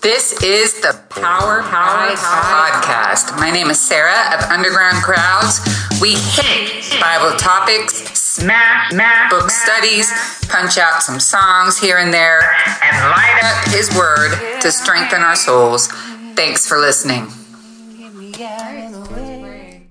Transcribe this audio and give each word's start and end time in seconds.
This 0.00 0.32
is 0.42 0.80
the 0.80 0.98
Power 1.10 1.60
Power 1.60 2.08
Podcast. 2.16 3.36
My 3.36 3.50
name 3.50 3.68
is 3.68 3.78
Sarah 3.78 4.32
of 4.32 4.40
Underground 4.50 5.02
Crowds. 5.02 5.60
We 6.00 6.14
hit 6.14 6.98
Bible 6.98 7.36
topics, 7.36 7.96
smash, 8.18 8.92
smash 8.92 9.30
book 9.30 9.50
studies, 9.50 10.10
punch 10.48 10.78
out 10.78 11.02
some 11.02 11.20
songs 11.20 11.78
here 11.78 11.98
and 11.98 12.14
there, 12.14 12.40
and 12.82 12.96
light 13.10 13.40
up 13.44 13.68
His 13.74 13.94
Word 13.94 14.60
to 14.62 14.72
strengthen 14.72 15.20
our 15.20 15.36
souls. 15.36 15.88
Thanks 16.34 16.66
for 16.66 16.78
listening. 16.78 17.26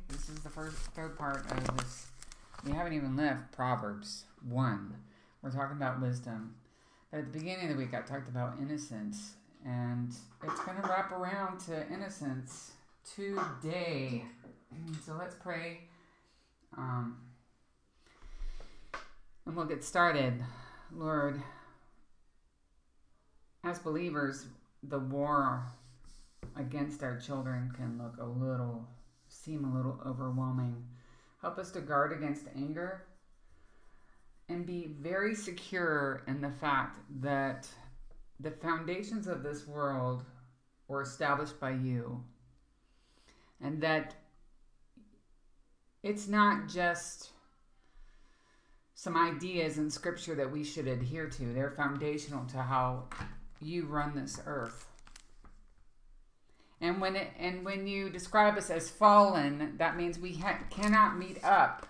This 0.07 0.27
is 0.27 0.39
the 0.39 0.49
first, 0.49 0.75
third 0.95 1.19
part 1.19 1.45
of 1.51 1.77
this. 1.77 2.07
We 2.65 2.71
haven't 2.71 2.93
even 2.93 3.15
left 3.15 3.51
Proverbs 3.51 4.23
1. 4.49 4.95
We're 5.43 5.51
talking 5.51 5.77
about 5.77 6.01
wisdom. 6.01 6.55
But 7.11 7.19
at 7.19 7.31
the 7.31 7.39
beginning 7.39 7.69
of 7.69 7.77
the 7.77 7.83
week, 7.83 7.93
I 7.93 8.01
talked 8.01 8.27
about 8.27 8.57
innocence 8.59 9.35
and 9.65 10.13
it's 10.43 10.59
going 10.61 10.81
to 10.81 10.87
wrap 10.87 11.11
around 11.11 11.59
to 11.61 11.87
innocence 11.91 12.71
today. 13.15 14.23
So 15.05 15.15
let's 15.17 15.35
pray. 15.35 15.81
Um, 16.77 17.17
and 19.45 19.55
we'll 19.55 19.65
get 19.65 19.83
started. 19.83 20.43
Lord, 20.95 21.41
as 23.63 23.79
believers, 23.79 24.45
the 24.83 24.99
war 24.99 25.65
against 26.55 27.03
our 27.03 27.17
children 27.19 27.71
can 27.75 27.97
look 27.97 28.17
a 28.19 28.25
little, 28.25 28.87
seem 29.27 29.65
a 29.65 29.75
little 29.75 29.99
overwhelming. 30.05 30.83
Help 31.41 31.57
us 31.57 31.71
to 31.71 31.81
guard 31.81 32.11
against 32.11 32.45
anger 32.55 33.03
and 34.49 34.65
be 34.65 34.87
very 34.99 35.35
secure 35.35 36.23
in 36.27 36.41
the 36.41 36.49
fact 36.49 36.97
that 37.21 37.67
the 38.39 38.51
foundations 38.51 39.27
of 39.27 39.43
this 39.43 39.67
world 39.67 40.23
were 40.87 41.01
established 41.01 41.59
by 41.59 41.71
you, 41.71 42.23
and 43.61 43.81
that 43.81 44.15
it's 46.01 46.27
not 46.27 46.67
just 46.69 47.31
some 48.95 49.15
ideas 49.15 49.77
in 49.77 49.89
scripture 49.89 50.35
that 50.35 50.51
we 50.51 50.63
should 50.63 50.87
adhere 50.87 51.27
to. 51.27 51.53
They're 51.53 51.71
foundational 51.71 52.45
to 52.47 52.57
how 52.57 53.05
you 53.61 53.85
run 53.85 54.15
this 54.15 54.41
earth. 54.45 54.87
And 56.81 57.01
when 57.01 57.15
it, 57.17 57.27
and 57.37 57.65
when 57.65 57.87
you 57.87 58.09
describe 58.09 58.57
us 58.57 58.69
as 58.69 58.89
fallen, 58.89 59.75
that 59.77 59.97
means 59.97 60.17
we 60.17 60.35
ha- 60.35 60.59
cannot 60.69 61.17
meet 61.17 61.43
up 61.43 61.85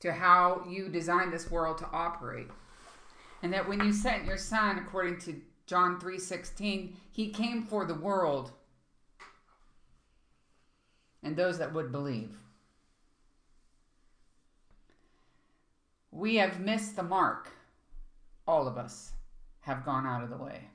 to 0.00 0.12
how 0.12 0.64
you 0.68 0.88
designed 0.88 1.32
this 1.32 1.50
world 1.50 1.78
to 1.78 1.88
operate 1.92 2.48
and 3.42 3.52
that 3.52 3.68
when 3.68 3.80
you 3.80 3.92
sent 3.92 4.24
your 4.24 4.38
son 4.38 4.78
according 4.78 5.18
to 5.18 5.40
John 5.66 5.98
3:16 5.98 6.94
he 7.10 7.30
came 7.30 7.62
for 7.62 7.84
the 7.84 7.94
world 7.94 8.52
and 11.22 11.36
those 11.36 11.58
that 11.58 11.72
would 11.72 11.92
believe. 11.92 12.36
We 16.10 16.36
have 16.36 16.60
missed 16.60 16.96
the 16.96 17.02
mark. 17.02 17.50
All 18.46 18.66
of 18.66 18.76
us 18.76 19.12
have 19.60 19.84
gone 19.84 20.04
out 20.04 20.22
of 20.22 20.30
the 20.30 20.36
way. 20.36 20.68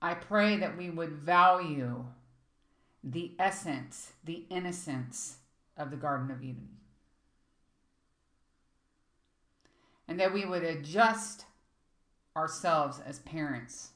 I 0.00 0.14
pray 0.14 0.56
that 0.56 0.76
we 0.76 0.90
would 0.90 1.12
value 1.12 2.04
the 3.02 3.32
essence 3.38 4.12
the 4.24 4.44
innocence 4.50 5.38
of 5.76 5.90
the 5.90 5.96
garden 5.96 6.30
of 6.30 6.42
eden 6.42 6.68
and 10.08 10.18
that 10.18 10.32
we 10.32 10.44
would 10.44 10.64
adjust 10.64 11.44
ourselves 12.34 13.00
as 13.06 13.18
parents 13.20 13.90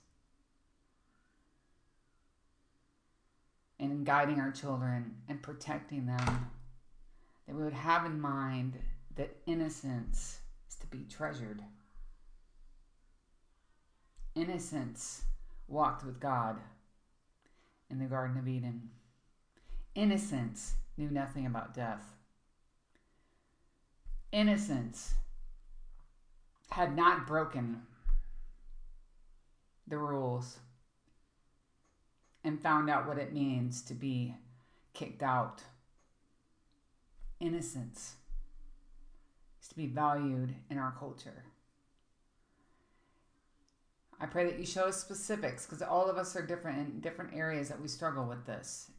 in 3.78 4.04
guiding 4.04 4.38
our 4.38 4.52
children 4.52 5.16
and 5.28 5.42
protecting 5.42 6.06
them. 6.06 6.50
That 7.46 7.56
we 7.56 7.64
would 7.64 7.72
have 7.72 8.04
in 8.04 8.20
mind 8.20 8.78
that 9.16 9.36
innocence 9.46 10.38
is 10.68 10.76
to 10.76 10.86
be 10.86 11.04
treasured. 11.10 11.60
Innocence 14.34 15.22
walked 15.66 16.04
with 16.04 16.20
God 16.20 16.58
in 17.90 17.98
the 17.98 18.06
Garden 18.06 18.38
of 18.38 18.46
Eden. 18.46 18.90
Innocence 19.94 20.74
knew 20.96 21.10
nothing 21.10 21.44
about 21.46 21.74
death. 21.74 22.14
Innocence 24.30 25.14
had 26.72 26.96
not 26.96 27.26
broken 27.26 27.82
the 29.86 29.98
rules 29.98 30.56
and 32.42 32.62
found 32.62 32.88
out 32.88 33.06
what 33.06 33.18
it 33.18 33.30
means 33.30 33.82
to 33.82 33.92
be 33.92 34.34
kicked 34.94 35.22
out. 35.22 35.62
Innocence 37.40 38.14
is 39.60 39.68
to 39.68 39.76
be 39.76 39.86
valued 39.86 40.54
in 40.70 40.78
our 40.78 40.94
culture. 40.98 41.44
I 44.18 44.24
pray 44.24 44.46
that 44.46 44.58
you 44.58 44.64
show 44.64 44.84
us 44.84 44.96
specifics 44.96 45.66
because 45.66 45.82
all 45.82 46.08
of 46.08 46.16
us 46.16 46.34
are 46.36 46.46
different 46.46 46.78
in 46.78 47.00
different 47.00 47.34
areas 47.34 47.68
that 47.68 47.82
we 47.82 47.88
struggle 47.88 48.24
with 48.24 48.46
this, 48.46 48.90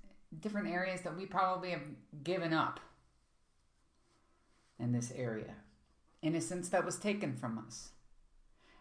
different 0.42 0.68
areas 0.68 1.02
that 1.02 1.18
we 1.18 1.26
probably 1.26 1.72
have 1.72 1.82
given 2.24 2.54
up 2.54 2.80
in 4.78 4.92
this 4.92 5.12
area 5.16 5.56
innocence 6.24 6.70
that 6.70 6.86
was 6.86 6.98
taken 6.98 7.36
from 7.36 7.64
us. 7.68 7.90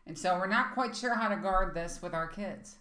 And 0.07 0.19
so 0.19 0.37
we're 0.37 0.47
not 0.47 0.75
quite 0.75 0.97
sure 0.97 1.15
how 1.15 1.29
to 1.29 1.37
guard 1.37 1.75
this 1.75 2.01
with 2.01 2.15
our 2.15 2.27
kids. 2.27 2.77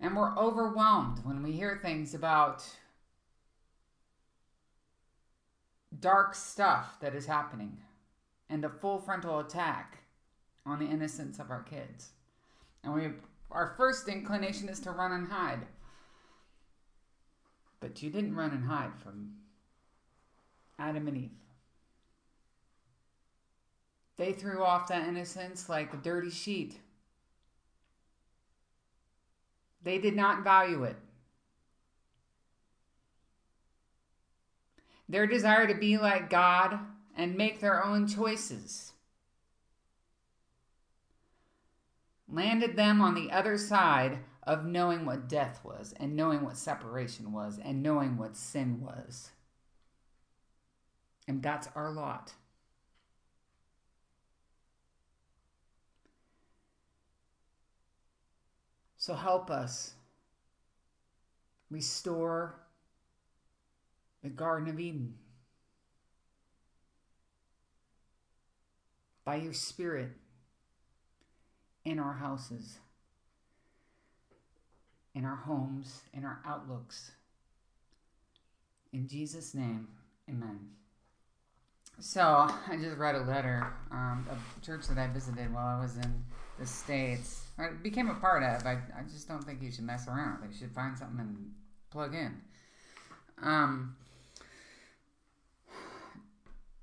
And 0.00 0.16
we're 0.16 0.36
overwhelmed 0.36 1.24
when 1.24 1.42
we 1.42 1.52
hear 1.52 1.78
things 1.80 2.14
about 2.14 2.64
dark 6.00 6.34
stuff 6.34 6.98
that 7.00 7.14
is 7.14 7.26
happening 7.26 7.78
and 8.50 8.64
a 8.64 8.68
full 8.68 8.98
frontal 8.98 9.38
attack 9.38 9.98
on 10.66 10.78
the 10.78 10.86
innocence 10.86 11.38
of 11.38 11.50
our 11.50 11.62
kids. 11.62 12.10
And 12.82 12.92
we 12.92 13.08
our 13.50 13.74
first 13.76 14.08
inclination 14.08 14.68
is 14.68 14.80
to 14.80 14.90
run 14.90 15.12
and 15.12 15.28
hide. 15.28 15.66
But 17.80 18.02
you 18.02 18.10
didn't 18.10 18.34
run 18.34 18.50
and 18.50 18.64
hide 18.64 18.98
from 18.98 19.34
Adam 20.78 21.08
and 21.08 21.16
Eve. 21.16 21.30
They 24.16 24.32
threw 24.32 24.62
off 24.62 24.88
that 24.88 25.08
innocence 25.08 25.68
like 25.68 25.92
a 25.92 25.96
dirty 25.96 26.30
sheet. 26.30 26.78
They 29.82 29.98
did 29.98 30.14
not 30.14 30.44
value 30.44 30.84
it. 30.84 30.96
Their 35.08 35.26
desire 35.26 35.66
to 35.66 35.74
be 35.74 35.98
like 35.98 36.30
God 36.30 36.78
and 37.16 37.36
make 37.36 37.60
their 37.60 37.84
own 37.84 38.06
choices 38.06 38.94
landed 42.34 42.76
them 42.76 43.00
on 43.00 43.14
the 43.14 43.30
other 43.30 43.56
side 43.56 44.18
of 44.42 44.64
knowing 44.64 45.06
what 45.06 45.28
death 45.28 45.60
was 45.64 45.94
and 45.98 46.16
knowing 46.16 46.44
what 46.44 46.56
separation 46.56 47.32
was 47.32 47.58
and 47.62 47.82
knowing 47.82 48.16
what 48.16 48.36
sin 48.36 48.80
was. 48.80 49.30
And 51.26 51.42
that's 51.42 51.68
our 51.74 51.90
lot. 51.90 52.32
So 58.96 59.14
help 59.14 59.50
us 59.50 59.92
restore 61.70 62.54
the 64.22 64.30
Garden 64.30 64.68
of 64.70 64.80
Eden 64.80 65.14
by 69.24 69.36
your 69.36 69.52
Spirit 69.52 70.10
in 71.84 71.98
our 71.98 72.14
houses, 72.14 72.78
in 75.14 75.26
our 75.26 75.36
homes, 75.36 76.00
in 76.14 76.24
our 76.24 76.40
outlooks. 76.46 77.12
In 78.92 79.06
Jesus' 79.06 79.54
name, 79.54 79.88
amen. 80.30 80.70
So 82.00 82.20
I 82.20 82.76
just 82.80 82.98
read 82.98 83.14
a 83.14 83.22
letter 83.22 83.72
um, 83.90 84.26
of 84.30 84.36
a 84.36 84.64
church 84.64 84.86
that 84.88 84.98
I 84.98 85.06
visited 85.06 85.52
while 85.52 85.78
I 85.78 85.80
was 85.80 85.96
in 85.96 86.24
the 86.58 86.66
States. 86.66 87.46
I 87.58 87.68
became 87.68 88.10
a 88.10 88.14
part 88.14 88.42
of. 88.42 88.66
I, 88.66 88.72
I 88.72 89.02
just 89.10 89.28
don't 89.28 89.42
think 89.42 89.62
you 89.62 89.70
should 89.70 89.84
mess 89.84 90.08
around. 90.08 90.38
You 90.50 90.56
should 90.56 90.72
find 90.72 90.98
something 90.98 91.20
and 91.20 91.52
plug 91.90 92.14
in. 92.14 92.40
Um, 93.42 93.96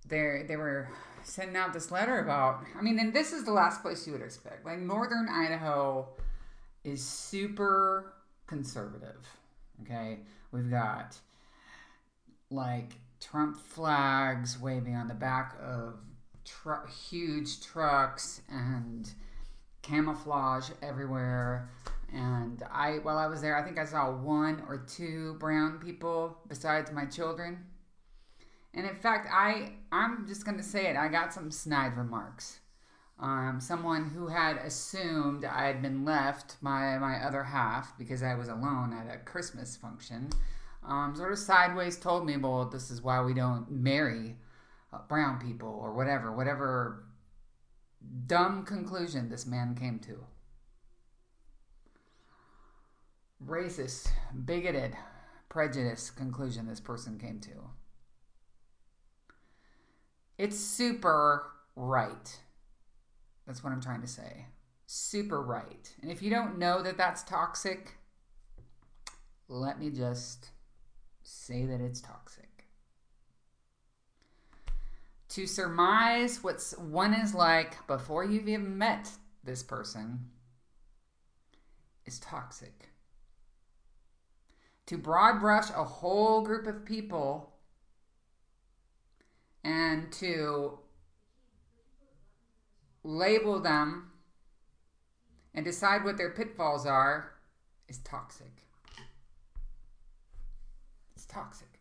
they 0.08 0.44
they 0.48 0.56
were 0.56 0.90
sending 1.24 1.56
out 1.56 1.74
this 1.74 1.92
letter 1.92 2.20
about. 2.20 2.64
I 2.78 2.82
mean, 2.82 3.00
and 3.00 3.14
this 3.14 3.34
is 3.34 3.44
the 3.44 3.52
last 3.52 3.82
place 3.82 4.08
you 4.08 4.14
would 4.14 4.22
expect. 4.22 4.66
Like 4.66 4.80
northern 4.80 5.28
Idaho 5.30 6.08
is 6.84 7.06
super 7.06 8.14
conservative. 8.48 9.28
Okay, 9.84 10.20
we've 10.52 10.70
got 10.70 11.18
like 12.50 12.94
Trump 13.22 13.58
flags 13.58 14.60
waving 14.60 14.96
on 14.96 15.08
the 15.08 15.14
back 15.14 15.56
of 15.62 16.00
tr- 16.44 16.88
huge 17.10 17.62
trucks 17.62 18.42
and 18.50 19.10
camouflage 19.82 20.70
everywhere. 20.82 21.70
And 22.12 22.62
I, 22.70 22.96
while 23.04 23.18
I 23.18 23.28
was 23.28 23.42
there, 23.42 23.58
I 23.58 23.64
think 23.64 23.80
I 23.80 23.86
saw 23.86 24.12
one 24.12 24.64
or 24.68 24.78
two 24.78 25.36
brown 25.40 25.80
people 25.80 26.38
besides 26.50 26.92
my 26.92 27.06
children. 27.06 27.66
And 28.74 28.86
in 28.86 28.96
fact, 28.96 29.28
I, 29.32 29.74
I'm 29.92 30.28
just 30.28 30.46
going 30.46 30.58
to 30.58 30.64
say 30.64 30.88
it. 30.88 30.98
I 30.98 31.08
got 31.08 31.34
some 31.34 31.52
snide 31.52 31.96
remarks. 31.98 32.60
Um, 33.20 33.60
someone 33.62 34.10
who 34.10 34.28
had 34.28 34.58
assumed 34.58 35.46
I 35.46 35.68
had 35.68 35.82
been 35.82 36.04
left 36.04 36.58
by 36.62 36.98
my 36.98 37.24
other 37.24 37.44
half 37.44 37.96
because 37.98 38.24
I 38.24 38.34
was 38.34 38.48
alone 38.48 38.94
at 38.94 39.14
a 39.14 39.20
Christmas 39.20 39.78
function, 39.78 40.32
um, 40.84 41.16
sort 41.16 41.32
of 41.32 41.40
sideways 41.40 41.98
told 41.98 42.26
me, 42.26 42.38
well, 42.38 42.66
this 42.66 42.90
is 42.90 43.02
why 43.02 43.22
we 43.22 43.34
don't 43.34 43.70
marry 43.70 44.36
uh, 44.92 45.00
brown 45.08 45.40
people 45.40 45.70
or 45.70 45.94
whatever, 45.94 46.32
whatever 46.32 47.04
dumb 48.26 48.66
conclusion 48.66 49.30
this 49.30 49.46
man 49.46 49.76
came 49.76 50.00
to. 50.00 50.18
Racist, 53.46 54.10
bigoted, 54.46 54.96
prejudiced 55.50 56.16
conclusion 56.16 56.68
this 56.68 56.80
person 56.80 57.20
came 57.20 57.40
to. 57.40 57.70
It's 60.38 60.60
super 60.60 61.52
right. 61.76 62.40
That's 63.46 63.64
what 63.64 63.74
I'm 63.74 63.82
trying 63.82 64.02
to 64.02 64.08
say. 64.08 64.46
Super 64.88 65.42
right. 65.42 65.94
And 66.02 66.12
if 66.12 66.22
you 66.22 66.30
don't 66.30 66.58
know 66.58 66.82
that 66.82 66.98
that's 66.98 67.24
toxic, 67.24 67.98
let 69.48 69.80
me 69.80 69.90
just 69.90 70.50
say 71.32 71.66
that 71.66 71.82
it's 71.82 72.02
toxic. 72.02 72.66
To 75.30 75.48
surmise 75.48 76.44
what 76.44 76.62
one 76.78 77.14
is 77.14 77.34
like 77.34 77.88
before 77.88 78.26
you've 78.26 78.50
even 78.50 78.78
met 78.78 79.10
this 79.44 79.64
person 79.64 80.30
is 82.06 82.20
toxic. 82.20 82.90
To 84.88 84.98
broad 84.98 85.40
brush 85.40 85.70
a 85.70 85.86
whole 85.86 86.42
group 86.42 86.68
of 86.68 86.84
people 86.84 87.54
and 89.64 90.12
to 90.14 90.80
label 93.04 93.62
them 93.62 94.12
and 95.54 95.64
decide 95.64 96.04
what 96.04 96.18
their 96.18 96.32
pitfalls 96.32 96.86
are 96.86 97.32
is 97.88 98.00
toxic. 98.00 98.62
Toxic. 101.32 101.80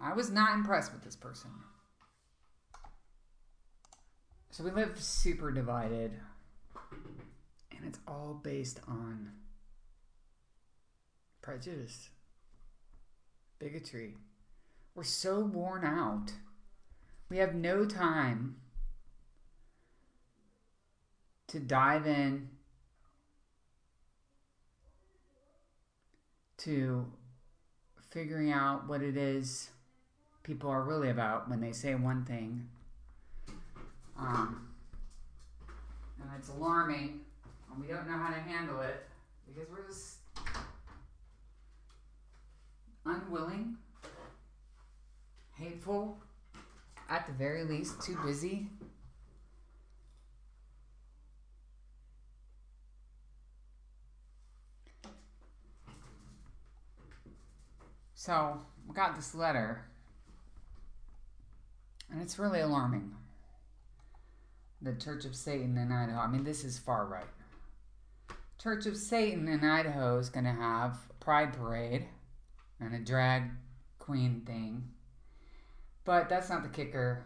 I 0.00 0.14
was 0.14 0.30
not 0.30 0.54
impressed 0.54 0.92
with 0.92 1.04
this 1.04 1.14
person. 1.14 1.50
So 4.50 4.64
we 4.64 4.72
live 4.72 5.00
super 5.00 5.52
divided, 5.52 6.12
and 7.70 7.86
it's 7.86 8.00
all 8.08 8.40
based 8.42 8.80
on 8.88 9.30
prejudice, 11.40 12.10
bigotry. 13.60 14.16
We're 14.96 15.04
so 15.04 15.40
worn 15.40 15.84
out. 15.84 16.32
We 17.30 17.38
have 17.38 17.54
no 17.54 17.86
time 17.86 18.56
to 21.46 21.60
dive 21.60 22.06
in 22.06 22.50
to 26.58 27.06
figuring 28.12 28.52
out 28.52 28.86
what 28.86 29.02
it 29.02 29.16
is 29.16 29.70
people 30.42 30.68
are 30.68 30.82
really 30.82 31.08
about 31.08 31.48
when 31.48 31.60
they 31.60 31.72
say 31.72 31.94
one 31.94 32.24
thing. 32.24 32.68
Um, 34.18 34.68
and 36.20 36.30
it's 36.38 36.48
alarming, 36.50 37.20
and 37.70 37.80
we 37.80 37.86
don't 37.86 38.06
know 38.06 38.16
how 38.16 38.32
to 38.32 38.40
handle 38.40 38.80
it 38.80 39.06
because 39.46 39.70
we're 39.70 39.86
just 39.86 40.16
unwilling, 43.06 43.76
hateful, 45.56 46.18
at 47.08 47.26
the 47.26 47.32
very 47.32 47.64
least, 47.64 48.00
too 48.02 48.16
busy. 48.24 48.68
So, 58.24 58.60
we 58.86 58.94
got 58.94 59.16
this 59.16 59.34
letter 59.34 59.84
and 62.08 62.22
it's 62.22 62.38
really 62.38 62.60
alarming. 62.60 63.16
The 64.80 64.94
Church 64.94 65.24
of 65.24 65.34
Satan 65.34 65.76
in 65.76 65.90
Idaho. 65.90 66.20
I 66.20 66.28
mean, 66.28 66.44
this 66.44 66.62
is 66.62 66.78
far 66.78 67.04
right. 67.04 68.36
Church 68.62 68.86
of 68.86 68.96
Satan 68.96 69.48
in 69.48 69.64
Idaho 69.64 70.20
is 70.20 70.28
going 70.28 70.44
to 70.44 70.52
have 70.52 71.00
a 71.10 71.14
pride 71.14 71.52
parade 71.52 72.06
and 72.78 72.94
a 72.94 73.00
drag 73.00 73.50
queen 73.98 74.42
thing. 74.46 74.84
But 76.04 76.28
that's 76.28 76.48
not 76.48 76.62
the 76.62 76.68
kicker. 76.68 77.24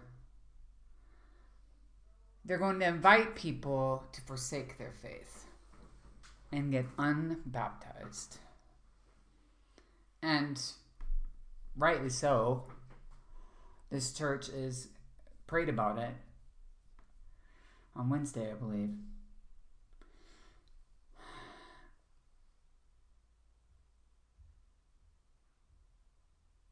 They're 2.46 2.56
going 2.56 2.80
to 2.80 2.86
invite 2.86 3.34
people 3.34 4.02
to 4.12 4.22
forsake 4.22 4.78
their 4.78 4.94
faith 5.02 5.44
and 6.50 6.72
get 6.72 6.86
unbaptized. 6.98 8.38
And 10.22 10.58
rightly 11.76 12.10
so, 12.10 12.64
this 13.90 14.12
church 14.12 14.48
is 14.48 14.88
prayed 15.46 15.68
about 15.68 15.98
it 15.98 16.14
on 17.94 18.08
Wednesday, 18.08 18.50
I 18.50 18.54
believe. 18.54 18.90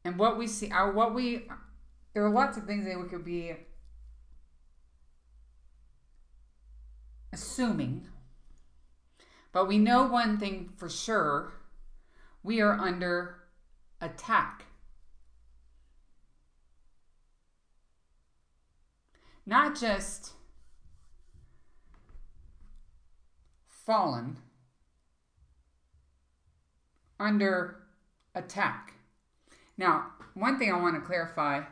And 0.03 0.19
what 0.19 0.37
we 0.37 0.45
see, 0.45 0.69
are 0.69 0.91
what 0.91 1.15
we, 1.15 1.47
there 2.13 2.23
are 2.23 2.29
lots 2.29 2.57
of 2.57 2.65
things 2.65 2.85
that 2.85 3.01
we 3.01 3.07
could 3.07 3.25
be 3.25 3.55
assuming, 7.33 8.07
but 9.51 9.67
we 9.67 9.79
know 9.79 10.05
one 10.05 10.37
thing 10.37 10.69
for 10.77 10.89
sure 10.89 11.53
we 12.43 12.61
are 12.61 12.73
under 12.73 13.37
attack. 13.99 14.64
Not 19.45 19.79
just 19.79 20.33
fallen 23.67 24.37
under 27.19 27.77
attack. 28.33 28.93
Now, 29.77 30.07
one 30.33 30.57
thing 30.57 30.71
I 30.71 30.79
want 30.79 30.95
to 30.95 31.01
clarify 31.01 31.63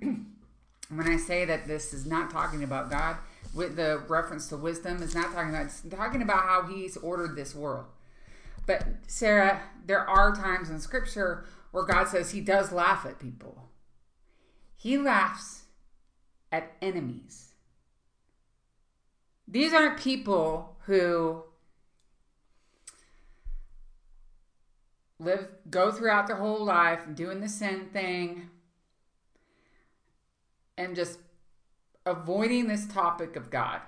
when 0.00 1.08
I 1.08 1.16
say 1.16 1.44
that 1.44 1.66
this 1.66 1.92
is 1.92 2.06
not 2.06 2.30
talking 2.30 2.64
about 2.64 2.90
God, 2.90 3.16
with 3.54 3.76
the 3.76 4.02
reference 4.08 4.48
to 4.48 4.56
wisdom 4.56 5.02
is 5.02 5.14
not 5.14 5.32
talking 5.32 5.50
about 5.50 5.66
it's 5.66 5.82
talking 5.90 6.22
about 6.22 6.44
how 6.44 6.62
he's 6.62 6.96
ordered 6.96 7.36
this 7.36 7.54
world. 7.54 7.86
But 8.66 8.86
Sarah, 9.06 9.60
there 9.86 10.08
are 10.08 10.34
times 10.34 10.70
in 10.70 10.80
scripture 10.80 11.44
where 11.72 11.84
God 11.84 12.08
says 12.08 12.30
he 12.30 12.40
does 12.40 12.72
laugh 12.72 13.04
at 13.04 13.18
people. 13.18 13.68
He 14.76 14.98
laughs 14.98 15.59
at 16.52 16.72
enemies. 16.82 17.52
These 19.46 19.72
aren't 19.72 19.98
people 19.98 20.76
who 20.86 21.44
live 25.18 25.48
go 25.68 25.92
throughout 25.92 26.26
their 26.26 26.36
whole 26.36 26.64
life 26.64 27.00
doing 27.14 27.40
the 27.40 27.48
sin 27.48 27.88
thing 27.92 28.48
and 30.78 30.96
just 30.96 31.18
avoiding 32.06 32.68
this 32.68 32.86
topic 32.86 33.36
of 33.36 33.50
God. 33.50 33.80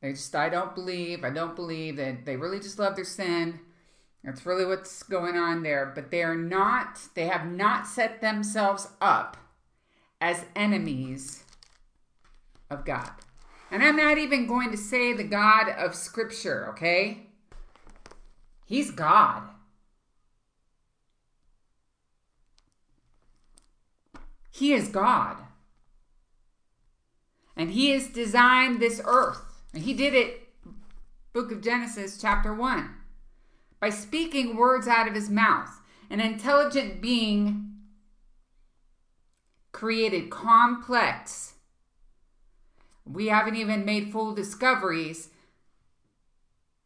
They 0.00 0.12
just 0.12 0.34
I 0.34 0.48
don't 0.48 0.74
believe, 0.74 1.24
I 1.24 1.30
don't 1.30 1.54
believe 1.54 1.96
that 1.96 2.24
they 2.24 2.36
really 2.36 2.58
just 2.58 2.78
love 2.78 2.96
their 2.96 3.04
sin. 3.04 3.60
That's 4.24 4.44
really 4.44 4.66
what's 4.66 5.02
going 5.02 5.36
on 5.36 5.62
there, 5.62 5.92
but 5.94 6.10
they 6.10 6.22
are 6.22 6.36
not 6.36 7.00
they 7.14 7.26
have 7.26 7.46
not 7.46 7.86
set 7.86 8.20
themselves 8.20 8.88
up 9.00 9.36
as 10.20 10.44
enemies 10.56 11.44
of 12.70 12.84
God. 12.84 13.10
And 13.70 13.82
I'm 13.82 13.96
not 13.96 14.18
even 14.18 14.46
going 14.46 14.70
to 14.70 14.76
say 14.76 15.12
the 15.12 15.24
God 15.24 15.68
of 15.68 15.94
Scripture, 15.94 16.68
okay? 16.70 17.26
He's 18.64 18.90
God. 18.90 19.42
He 24.50 24.72
is 24.72 24.88
God. 24.88 25.36
And 27.56 27.70
He 27.70 27.90
has 27.90 28.08
designed 28.08 28.80
this 28.80 29.00
earth. 29.04 29.62
And 29.72 29.84
He 29.84 29.94
did 29.94 30.14
it, 30.14 30.48
book 31.32 31.52
of 31.52 31.62
Genesis, 31.62 32.20
chapter 32.20 32.52
1, 32.52 32.90
by 33.78 33.90
speaking 33.90 34.56
words 34.56 34.88
out 34.88 35.08
of 35.08 35.14
His 35.14 35.30
mouth. 35.30 35.80
An 36.10 36.20
intelligent 36.20 37.00
being 37.00 37.70
created 39.72 40.28
complex. 40.28 41.54
We 43.12 43.28
haven't 43.28 43.56
even 43.56 43.84
made 43.84 44.12
full 44.12 44.34
discoveries. 44.34 45.30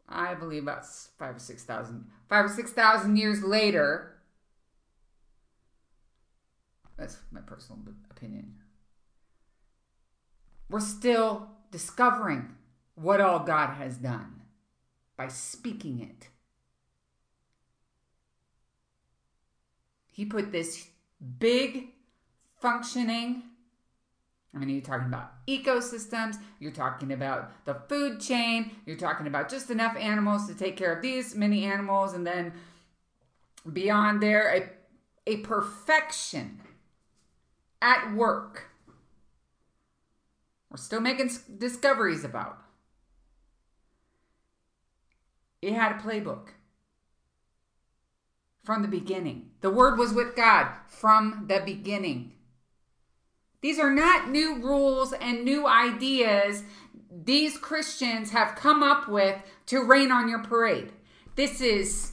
I 0.09 0.35
believe 0.35 0.63
about 0.63 0.87
five 1.19 1.37
or 1.37 1.41
six 1.41 1.65
thousand, 1.65 2.07
five 2.29 2.47
or 2.47 2.49
six 2.49 2.73
thousand 2.73 3.17
years 3.17 3.43
later. 3.43 4.17
That's 6.97 7.19
my 7.31 7.41
personal 7.41 7.81
opinion. 8.11 8.55
We're 10.71 10.81
still 10.81 11.49
discovering 11.71 12.55
what 12.95 13.21
all 13.21 13.41
God 13.41 13.75
has 13.75 13.97
done 13.97 14.43
by 15.17 15.29
speaking 15.29 16.01
it. 16.01 16.29
He 20.07 20.25
put 20.25 20.53
this 20.53 20.87
big 21.39 21.89
functioning. 22.61 23.43
I 24.55 24.59
mean, 24.59 24.69
you're 24.69 24.83
talking 24.83 25.07
about 25.07 25.33
ecosystems, 25.47 26.37
you're 26.61 26.71
talking 26.71 27.13
about 27.13 27.65
the 27.65 27.75
food 27.89 28.21
chain, 28.21 28.71
you're 28.87 28.97
talking 28.97 29.27
about 29.27 29.49
just 29.49 29.71
enough 29.71 29.97
animals 29.97 30.47
to 30.47 30.55
take 30.55 30.77
care 30.77 30.95
of 30.95 31.03
these 31.03 31.35
many 31.35 31.65
animals, 31.65 32.13
and 32.13 32.27
then 32.27 32.53
beyond 33.73 34.23
there, 34.23 34.71
a, 35.27 35.33
a 35.33 35.37
perfection 35.39 36.61
at 37.83 38.15
work. 38.15 38.69
We're 40.71 40.77
still 40.77 41.01
making 41.01 41.31
discoveries 41.59 42.25
about. 42.25 42.59
It 45.63 45.73
had 45.73 45.93
a 45.93 45.95
playbook 45.99 46.49
from 48.65 48.83
the 48.83 48.89
beginning. 48.89 49.51
The 49.61 49.71
Word 49.71 49.99
was 49.99 50.13
with 50.13 50.37
God 50.37 50.69
from 50.87 51.47
the 51.49 51.63
beginning. 51.65 52.34
These 53.65 53.79
are 53.79 53.95
not 53.95 54.29
new 54.29 54.57
rules 54.57 55.15
and 55.15 55.43
new 55.43 55.67
ideas 55.67 56.65
these 57.11 57.57
Christians 57.57 58.33
have 58.33 58.57
come 58.57 58.83
up 58.83 59.09
with 59.09 59.41
to 59.69 59.83
rain 59.83 60.13
on 60.13 60.29
your 60.29 60.41
parade. 60.41 60.93
This 61.35 61.63
is 61.63 62.13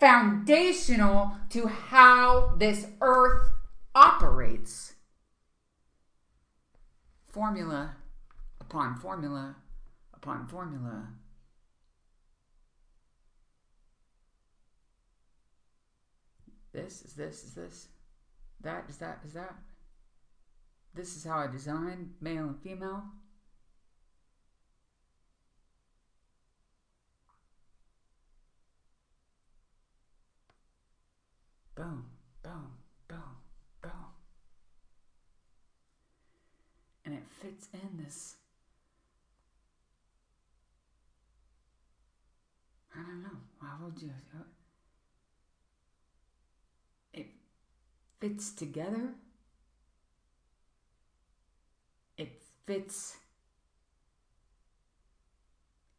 foundational 0.00 1.36
to 1.50 1.68
how 1.68 2.56
this 2.58 2.88
earth 3.00 3.52
operates. 3.94 4.94
Formula 7.28 7.94
upon 8.60 8.96
formula 8.96 9.54
upon 10.12 10.48
formula 10.48 11.06
This 16.72 17.02
is 17.02 17.12
this 17.12 17.44
is 17.44 17.54
this. 17.54 17.86
That 18.60 18.86
is 18.88 18.96
that 18.96 19.20
is 19.24 19.34
that. 19.34 19.54
This 20.94 21.16
is 21.16 21.24
how 21.24 21.38
I 21.38 21.48
design 21.48 22.14
male 22.20 22.44
and 22.44 22.60
female. 22.62 23.02
Boom, 31.74 32.04
boom, 32.44 32.70
boom, 33.08 33.18
boom. 33.82 33.92
And 37.04 37.14
it 37.14 37.24
fits 37.42 37.68
in 37.72 38.04
this. 38.04 38.36
I 42.96 43.02
don't 43.02 43.22
know. 43.24 43.38
How 43.60 43.84
would 43.84 44.00
you? 44.00 44.10
It 47.12 47.26
fits 48.20 48.52
together. 48.52 49.14
It 52.16 52.40
fits 52.66 53.16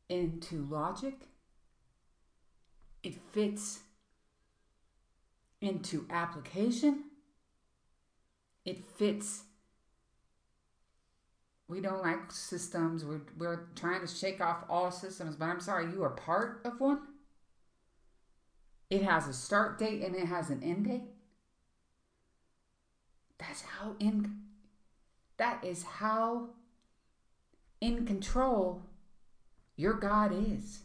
into 0.09 0.65
logic. 0.69 1.15
It 3.03 3.15
fits 3.31 3.81
into 5.61 6.05
application. 6.09 7.05
It 8.65 8.83
fits. 8.83 9.43
We 11.67 11.81
don't 11.81 12.01
like 12.01 12.31
systems. 12.31 13.03
We're, 13.03 13.21
we're 13.37 13.67
trying 13.75 14.01
to 14.01 14.07
shake 14.07 14.41
off 14.41 14.65
all 14.69 14.91
systems, 14.91 15.35
but 15.35 15.45
I'm 15.45 15.59
sorry, 15.59 15.91
you 15.91 16.03
are 16.03 16.11
part 16.11 16.61
of 16.65 16.79
one. 16.79 16.99
It 18.89 19.03
has 19.03 19.27
a 19.27 19.33
start 19.33 19.79
date 19.79 20.03
and 20.03 20.15
it 20.15 20.27
has 20.27 20.49
an 20.51 20.61
end 20.63 20.85
date. 20.85 21.03
That's 23.39 23.61
how 23.61 23.95
in 23.99 24.41
that 25.37 25.63
is 25.63 25.83
how 25.83 26.49
in 27.81 28.05
control 28.05 28.83
your 29.75 29.93
God 29.93 30.31
is. 30.33 30.81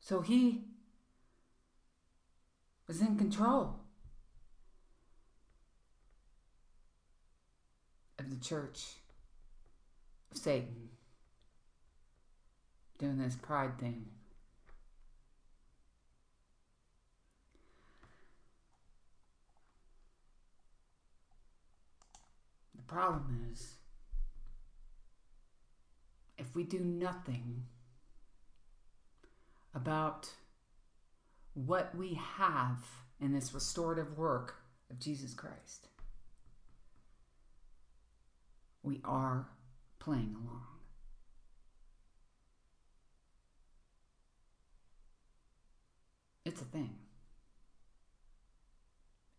So 0.00 0.20
he 0.20 0.64
was 2.86 3.00
in 3.00 3.16
control 3.16 3.80
of 8.18 8.30
the 8.30 8.36
church 8.36 8.84
of 10.30 10.38
Satan 10.38 10.90
doing 12.98 13.18
this 13.18 13.36
pride 13.36 13.78
thing. 13.78 14.06
Problem 22.86 23.46
is, 23.52 23.74
if 26.38 26.54
we 26.54 26.62
do 26.62 26.78
nothing 26.80 27.64
about 29.74 30.28
what 31.54 31.94
we 31.96 32.14
have 32.14 32.84
in 33.20 33.32
this 33.32 33.54
restorative 33.54 34.16
work 34.16 34.56
of 34.90 34.98
Jesus 34.98 35.34
Christ, 35.34 35.88
we 38.82 39.00
are 39.04 39.48
playing 39.98 40.36
along. 40.36 40.62
It's 46.44 46.60
a 46.60 46.64
thing. 46.64 46.94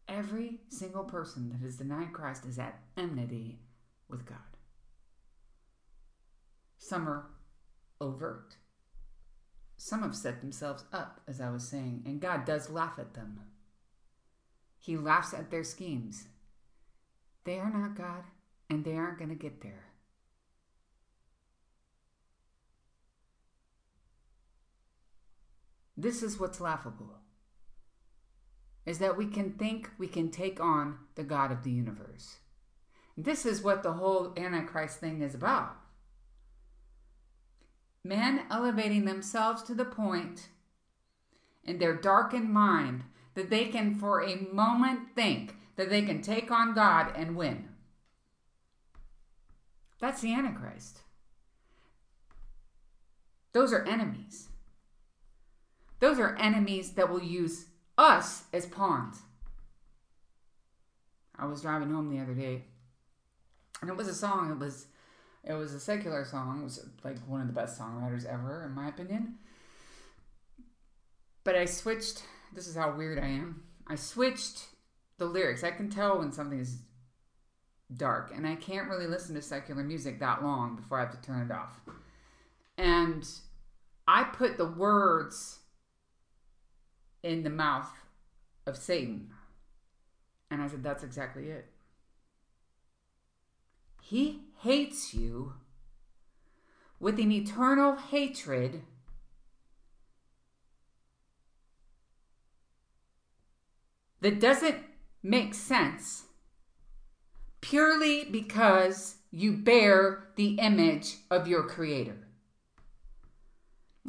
Every 0.08 0.62
single 0.70 1.04
person 1.04 1.50
that 1.50 1.62
has 1.62 1.78
denied 1.78 2.14
Christ 2.14 2.46
is 2.46 2.58
at 2.58 2.80
enmity 2.96 3.60
with 4.08 4.26
God. 4.26 4.38
Some 6.78 7.10
are 7.10 7.26
overt. 8.00 8.56
Some 9.76 10.04
have 10.04 10.16
set 10.16 10.40
themselves 10.40 10.86
up, 10.94 11.22
as 11.28 11.42
I 11.42 11.50
was 11.50 11.68
saying, 11.68 12.04
and 12.06 12.22
God 12.22 12.46
does 12.46 12.70
laugh 12.70 12.98
at 12.98 13.14
them. 13.14 13.42
He 14.80 14.96
laughs 14.96 15.34
at 15.34 15.52
their 15.52 15.64
schemes. 15.64 16.28
They 17.44 17.60
are 17.60 17.70
not 17.70 17.96
God, 17.96 18.24
and 18.70 18.86
they 18.86 18.96
aren't 18.96 19.18
going 19.18 19.30
to 19.30 19.36
get 19.36 19.62
there. 19.62 19.86
This 25.98 26.24
is 26.24 26.40
what's 26.40 26.62
laughable 26.62 27.18
is 28.88 29.00
that 29.00 29.18
we 29.18 29.28
can 29.28 29.52
think 29.52 29.90
we 29.98 30.08
can 30.08 30.32
take 30.32 30.62
on 30.62 30.98
the 31.16 31.24
God 31.24 31.52
of 31.52 31.64
the 31.64 31.70
universe. 31.70 32.38
This 33.18 33.46
is 33.46 33.62
what 33.62 33.84
the 33.84 33.94
whole 33.94 34.32
Antichrist 34.38 35.00
thing 35.00 35.22
is 35.22 35.36
about. 35.36 35.76
Men 38.02 38.44
elevating 38.50 39.04
themselves 39.04 39.62
to 39.64 39.76
the 39.76 39.84
point 39.84 40.48
in 41.66 41.80
their 41.80 41.96
darkened 41.96 42.50
mind 42.50 43.04
that 43.36 43.50
they 43.50 43.66
can, 43.66 43.94
for 43.94 44.24
a 44.24 44.48
moment, 44.54 45.14
think 45.14 45.58
that 45.76 45.90
they 45.90 46.02
can 46.02 46.22
take 46.22 46.50
on 46.50 46.74
God 46.74 47.12
and 47.14 47.36
win. 47.36 47.68
That's 50.00 50.22
the 50.22 50.34
Antichrist. 50.34 51.02
Those 53.52 53.74
are 53.74 53.84
enemies. 53.84 54.48
Those 56.00 56.20
are 56.20 56.38
enemies 56.38 56.92
that 56.92 57.10
will 57.10 57.24
use 57.24 57.67
us 57.98 58.44
as 58.54 58.66
pawns. 58.66 59.22
I 61.38 61.46
was 61.46 61.62
driving 61.62 61.92
home 61.92 62.10
the 62.10 62.22
other 62.22 62.34
day, 62.34 62.64
and 63.82 63.90
it 63.90 63.96
was 63.96 64.08
a 64.08 64.16
song. 64.16 64.52
It 64.52 64.60
was 64.60 64.88
it 65.44 65.54
was 65.54 65.74
a 65.74 65.80
secular 65.80 66.26
song. 66.26 66.62
It 66.62 66.64
was 66.64 66.86
like 67.04 67.20
one 67.28 67.42
of 67.42 67.48
the 67.48 67.54
best 67.54 67.80
songwriters 67.80 68.26
ever, 68.26 68.66
in 68.66 68.74
my 68.74 68.90
opinion. 68.90 69.36
But 71.44 71.56
I 71.56 71.66
switched. 71.66 72.24
This 72.54 72.68
is 72.68 72.76
how 72.76 72.96
weird 72.96 73.20
I 73.20 73.28
am. 73.28 73.64
I 73.88 73.96
switched 73.96 74.68
the 75.18 75.26
lyrics. 75.26 75.64
I 75.64 75.72
can 75.72 75.90
tell 75.90 76.20
when 76.20 76.32
something 76.32 76.60
is 76.60 76.80
dark, 77.96 78.32
and 78.36 78.46
I 78.46 78.56
can't 78.56 78.90
really 78.90 79.08
listen 79.08 79.36
to 79.36 79.42
secular 79.42 79.84
music 79.84 80.20
that 80.20 80.44
long 80.44 80.76
before 80.76 80.98
I 80.98 81.02
have 81.02 81.20
to 81.20 81.26
turn 81.26 81.50
it 81.50 81.54
off. 81.54 81.80
And 82.78 83.28
I 84.08 84.24
put 84.24 84.58
the 84.58 84.68
words 84.68 85.60
in 87.28 87.44
the 87.44 87.50
mouth 87.50 87.90
of 88.66 88.78
Satan. 88.78 89.30
And 90.50 90.62
I 90.62 90.68
said, 90.68 90.84
That's 90.84 91.04
exactly 91.04 91.50
it. 91.50 91.68
He 94.02 94.44
hates 94.60 95.14
you 95.14 95.54
with 97.00 97.20
an 97.20 97.32
eternal 97.32 97.98
hatred. 97.98 98.82
That 104.22 104.40
doesn't 104.40 104.78
make 105.22 105.54
sense 105.54 106.24
purely 107.62 108.24
because 108.24 109.18
you 109.30 109.54
bear 109.54 110.30
the 110.38 110.56
image 110.56 111.18
of 111.30 111.48
your 111.48 111.64
creator. 111.64 112.27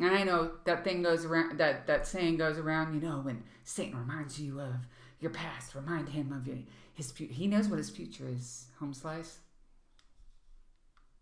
I 0.01 0.23
know 0.23 0.53
that 0.65 0.85
thing 0.85 1.03
goes 1.03 1.25
around 1.25 1.59
that 1.59 1.87
that 1.89 2.07
saying 2.07 2.37
goes 2.37 2.57
around, 2.57 2.95
you 2.95 3.01
know, 3.01 3.21
when 3.21 3.43
Satan 3.65 3.99
reminds 3.99 4.41
you 4.41 4.61
of 4.61 4.87
your 5.21 5.33
past, 5.33 5.75
remind 5.75 6.11
him 6.11 6.33
of 6.33 6.47
your, 6.47 6.59
his 6.95 7.11
future. 7.11 7.35
He 7.35 7.49
knows 7.49 7.69
what 7.69 7.79
his 7.79 7.91
future 7.91 8.29
is, 8.29 8.67
home 8.79 8.95
slice. 8.95 9.39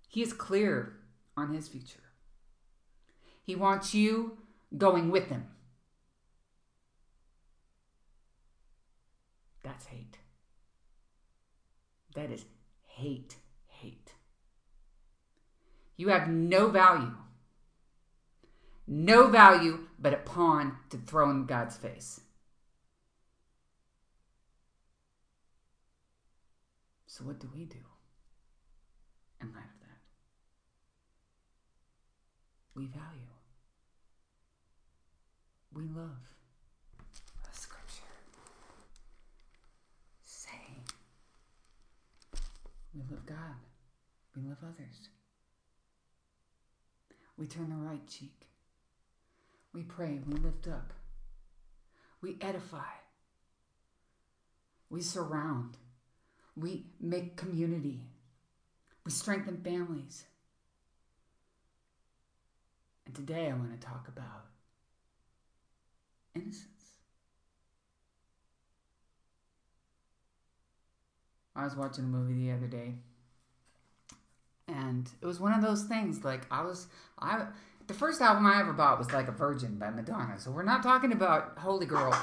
He 0.09 0.23
is 0.23 0.33
clear 0.33 0.97
on 1.37 1.54
his 1.54 1.68
future. 1.68 2.00
He 3.42 3.54
wants 3.54 3.95
you 3.95 4.38
going 4.76 5.11
with 5.11 5.28
him. 5.28 5.47
That's 9.62 9.87
hate. 9.87 10.18
That 12.14 12.30
is 12.30 12.45
hate, 12.87 13.37
hate. 13.68 14.12
You 15.97 16.09
have 16.09 16.28
no 16.28 16.68
value. 16.68 17.14
No 18.87 19.28
value 19.28 19.81
but 19.99 20.14
a 20.14 20.19
pawn 20.19 20.76
to 20.90 20.97
throw 20.99 21.31
in 21.31 21.47
God's 21.47 21.76
face. 21.76 22.21
So, 27.07 27.25
what 27.25 27.40
do 27.40 27.49
we 27.55 27.64
do 27.64 27.78
in 29.40 29.49
light 29.49 29.64
of 29.64 29.81
that? 29.81 30.02
We 32.75 32.87
value, 32.87 33.33
we 35.73 35.85
love. 35.85 36.21
The 37.43 37.59
scripture 37.59 38.02
saying, 40.23 40.85
we 42.95 43.00
love 43.11 43.25
God, 43.25 43.57
we 44.37 44.43
love 44.43 44.59
others. 44.62 45.09
We 47.38 47.47
turn 47.47 47.71
the 47.71 47.76
right 47.76 48.07
cheek. 48.07 48.36
We 49.76 49.83
pray, 49.83 50.21
we 50.26 50.38
lift 50.38 50.68
up, 50.68 50.95
we 52.23 52.38
edify, 52.40 52.95
we 54.88 55.02
surround, 55.02 55.76
we 56.56 56.87
make 56.99 57.37
community, 57.37 58.00
we 59.04 59.11
strengthen 59.11 59.59
families. 59.59 60.25
And 63.04 63.14
today 63.14 63.50
I 63.50 63.52
want 63.52 63.78
to 63.78 63.87
talk 63.87 64.09
about 64.09 64.47
innocence. 66.35 66.64
I 71.54 71.64
was 71.64 71.76
watching 71.76 72.04
a 72.04 72.09
movie 72.09 72.33
the 72.33 72.52
other 72.52 72.66
day 72.66 72.95
and 74.68 75.09
it 75.21 75.26
was 75.26 75.38
one 75.38 75.52
of 75.52 75.62
those 75.62 75.85
things 75.85 76.25
like 76.25 76.42
I 76.50 76.62
was 76.62 76.87
I 77.18 77.47
the 77.87 77.95
first 77.95 78.21
album 78.21 78.47
I 78.47 78.61
ever 78.61 78.73
bought 78.73 78.99
was 78.99 79.12
like 79.12 79.28
a 79.28 79.33
Virgin 79.33 79.78
by 79.78 79.90
Madonna. 79.90 80.38
So 80.38 80.50
we're 80.50 80.62
not 80.62 80.83
talking 80.83 81.12
about 81.12 81.59
Holy 81.59 81.87
Girl. 81.87 82.14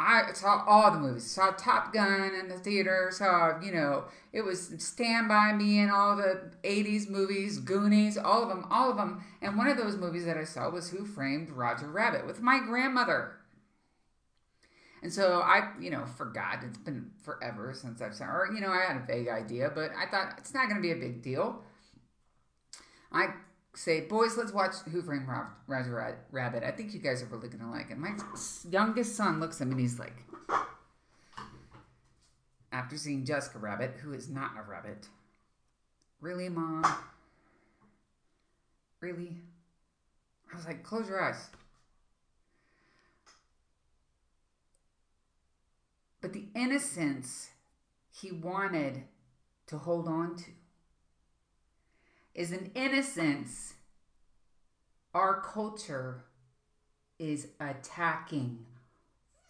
I 0.00 0.32
saw 0.32 0.64
all 0.66 0.90
the 0.90 0.98
movies. 0.98 1.30
Saw 1.30 1.50
Top 1.50 1.92
Gun 1.92 2.32
in 2.34 2.48
the 2.48 2.58
theater. 2.58 3.10
Saw, 3.12 3.60
you 3.60 3.70
know, 3.70 4.04
it 4.32 4.42
was 4.42 4.72
Stand 4.78 5.28
By 5.28 5.52
Me 5.52 5.78
and 5.78 5.90
all 5.90 6.16
the 6.16 6.52
80s 6.64 7.08
movies, 7.08 7.58
Goonies, 7.58 8.16
all 8.16 8.42
of 8.42 8.48
them, 8.48 8.66
all 8.70 8.90
of 8.90 8.96
them. 8.96 9.22
And 9.42 9.58
one 9.58 9.68
of 9.68 9.76
those 9.76 9.96
movies 9.96 10.24
that 10.24 10.38
I 10.38 10.44
saw 10.44 10.70
was 10.70 10.90
Who 10.90 11.04
Framed 11.04 11.50
Roger 11.50 11.86
Rabbit 11.86 12.26
with 12.26 12.40
my 12.40 12.60
grandmother. 12.60 13.32
And 15.02 15.12
so 15.12 15.40
I, 15.40 15.68
you 15.78 15.90
know, 15.90 16.06
forgot. 16.06 16.64
It's 16.64 16.78
been 16.78 17.10
forever 17.22 17.74
since 17.74 18.00
I've 18.00 18.14
seen, 18.14 18.26
or, 18.26 18.50
you 18.54 18.60
know, 18.60 18.70
I 18.70 18.84
had 18.86 18.96
a 18.96 19.06
vague 19.06 19.28
idea, 19.28 19.70
but 19.74 19.90
I 19.96 20.10
thought 20.10 20.34
it's 20.38 20.54
not 20.54 20.68
going 20.68 20.76
to 20.76 20.82
be 20.82 20.92
a 20.92 20.96
big 20.96 21.22
deal. 21.22 21.62
I 23.12 23.28
say, 23.74 24.02
boys, 24.02 24.36
let's 24.36 24.52
watch 24.52 24.74
Who 24.90 25.02
Framed 25.02 25.26
Roger 25.66 26.16
Rabbit. 26.30 26.62
I 26.64 26.70
think 26.70 26.92
you 26.92 27.00
guys 27.00 27.22
are 27.22 27.26
really 27.26 27.48
going 27.48 27.64
to 27.64 27.70
like 27.70 27.90
it. 27.90 27.98
My 27.98 28.16
youngest 28.68 29.16
son 29.16 29.40
looks 29.40 29.60
at 29.60 29.66
me 29.66 29.72
and 29.72 29.80
he's 29.80 29.98
like, 29.98 30.24
after 32.72 32.96
seeing 32.96 33.24
Jessica 33.24 33.58
Rabbit, 33.58 33.96
who 34.02 34.12
is 34.12 34.28
not 34.28 34.52
a 34.56 34.62
rabbit, 34.62 35.08
really, 36.20 36.48
mom? 36.48 36.84
Really? 39.00 39.38
I 40.52 40.56
was 40.56 40.66
like, 40.66 40.82
close 40.82 41.08
your 41.08 41.22
eyes. 41.22 41.48
But 46.20 46.32
the 46.32 46.44
innocence 46.54 47.50
he 48.12 48.30
wanted 48.30 49.04
to 49.66 49.78
hold 49.78 50.06
on 50.06 50.36
to 50.36 50.44
is 52.34 52.52
an 52.52 52.70
innocence 52.74 53.74
our 55.12 55.40
culture 55.40 56.24
is 57.18 57.48
attacking 57.58 58.64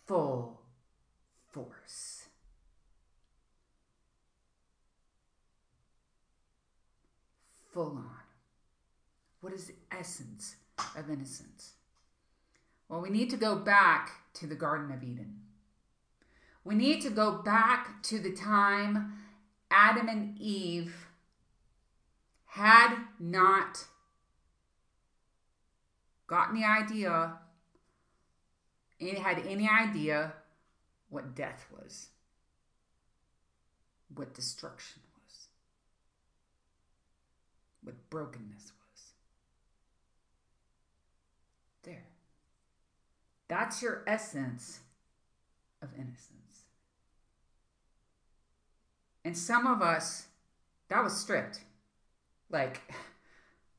full 0.07 0.61
force. 1.51 2.27
Full 7.73 7.93
on. 7.93 8.11
What 9.41 9.53
is 9.53 9.67
the 9.67 9.75
essence 9.93 10.57
of 10.97 11.09
innocence? 11.11 11.75
Well, 12.89 13.01
we 13.01 13.11
need 13.11 13.31
to 13.31 13.37
go 13.37 13.57
back 13.57 14.11
to 14.35 14.47
the 14.47 14.57
Garden 14.57 14.91
of 14.91 15.03
Eden. 15.05 15.41
We 16.65 16.75
need 16.75 17.01
to 17.03 17.11
go 17.11 17.39
back 17.43 18.03
to 18.05 18.19
the 18.19 18.33
time 18.33 19.13
Adam 19.71 20.09
and 20.09 20.39
Eve 20.39 21.10
had 22.51 22.97
not 23.21 23.85
gotten 26.27 26.61
the 26.61 26.67
idea, 26.67 27.35
and 29.01 29.19
had 29.19 29.39
any 29.47 29.69
idea 29.69 30.33
what 31.09 31.35
death 31.37 31.67
was, 31.71 32.09
what 34.15 34.35
destruction 34.35 35.01
was, 35.15 35.47
what 37.85 38.11
brokenness 38.11 38.73
was. 38.73 39.03
There. 41.85 42.07
That's 43.47 43.81
your 43.81 44.03
essence 44.09 44.81
of 45.81 45.89
innocence. 45.95 46.65
And 49.25 49.39
some 49.39 49.69
of 49.69 49.83
us, 49.83 50.27
that 50.89 51.05
was 51.05 51.17
stripped. 51.17 51.61
Like, 52.51 52.81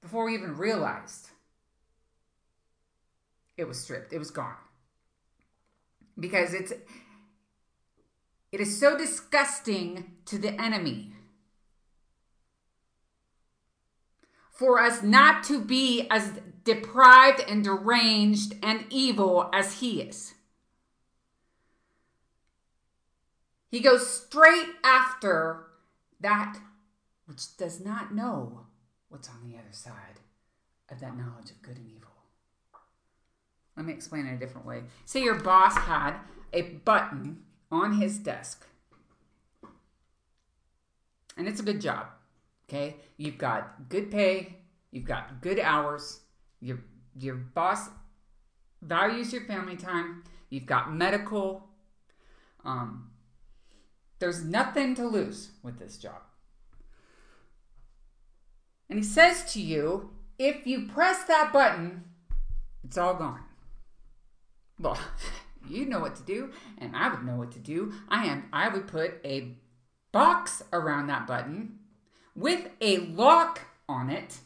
before 0.02 0.26
we 0.26 0.34
even 0.34 0.58
realized 0.58 1.30
it 3.58 3.68
was 3.68 3.80
stripped, 3.80 4.14
it 4.14 4.20
was 4.20 4.32
gone. 4.32 4.56
Because 6.20 6.54
it's, 6.54 6.72
it 8.52 8.60
is 8.60 8.80
so 8.80 8.98
disgusting 8.98 10.14
to 10.26 10.38
the 10.38 10.60
enemy 10.60 11.14
for 14.52 14.80
us 14.80 15.02
not 15.02 15.44
to 15.46 15.60
be 15.60 16.08
as 16.10 16.34
deprived 16.64 17.44
and 17.48 17.64
deranged 17.64 18.54
and 18.62 18.86
evil 18.90 19.50
as 19.52 19.80
he 19.80 20.02
is. 20.02 20.36
He 23.70 23.80
goes 23.80 24.08
straight 24.08 24.68
after 24.84 25.68
that 26.20 26.60
which 27.32 27.56
does 27.56 27.80
not 27.80 28.14
know 28.14 28.66
what's 29.08 29.30
on 29.30 29.50
the 29.50 29.58
other 29.58 29.72
side 29.72 30.20
of 30.90 31.00
that 31.00 31.18
knowledge 31.18 31.50
of 31.50 31.62
good 31.62 31.78
and 31.78 31.88
evil. 31.88 32.10
Let 33.78 33.86
me 33.86 33.94
explain 33.94 34.26
it 34.26 34.34
a 34.34 34.38
different 34.38 34.68
way. 34.68 34.84
Say 35.06 35.24
your 35.24 35.40
boss 35.40 35.78
had 35.78 36.16
a 36.52 36.62
button 36.62 37.44
on 37.72 37.94
his 37.94 38.18
desk, 38.18 38.68
and 41.38 41.48
it's 41.48 41.62
a 41.62 41.64
good 41.64 41.80
job. 41.80 42.08
Okay, 42.68 42.98
you've 43.16 43.38
got 43.38 43.88
good 43.88 44.12
pay, 44.12 44.58
you've 44.92 45.06
got 45.06 45.42
good 45.42 45.60
hours, 45.60 46.20
your 46.60 46.80
your 47.18 47.36
boss 47.36 47.88
values 48.82 49.32
your 49.32 49.44
family 49.44 49.78
time, 49.78 50.26
you've 50.50 50.66
got 50.66 50.94
medical. 50.94 51.70
Um, 52.66 53.12
there's 54.20 54.44
nothing 54.44 54.96
to 54.96 55.08
lose 55.08 55.52
with 55.64 55.80
this 55.80 55.98
job. 55.98 56.22
And 58.92 59.00
he 59.00 59.04
says 59.04 59.52
to 59.54 59.62
you, 59.62 60.12
if 60.38 60.68
you 60.68 60.88
press 60.88 61.24
that 61.24 61.52
button, 61.52 62.04
it's 62.84 63.00
all 63.00 63.16
gone. 63.16 63.42
Well, 64.80 65.00
You 65.68 65.86
know 65.86 66.00
what 66.00 66.16
to 66.16 66.24
do, 66.24 66.52
and 66.78 66.96
I 66.96 67.10
would 67.10 67.24
know 67.24 67.36
what 67.36 67.52
to 67.52 67.60
do. 67.60 67.94
I 68.10 68.26
am 68.26 68.50
I 68.52 68.68
would 68.70 68.88
put 68.88 69.22
a 69.24 69.56
box 70.12 70.64
around 70.74 71.08
that 71.08 71.28
button 71.28 71.80
with 72.36 72.70
a 72.82 72.98
lock 72.98 73.62
on 73.88 74.10
it 74.10 74.40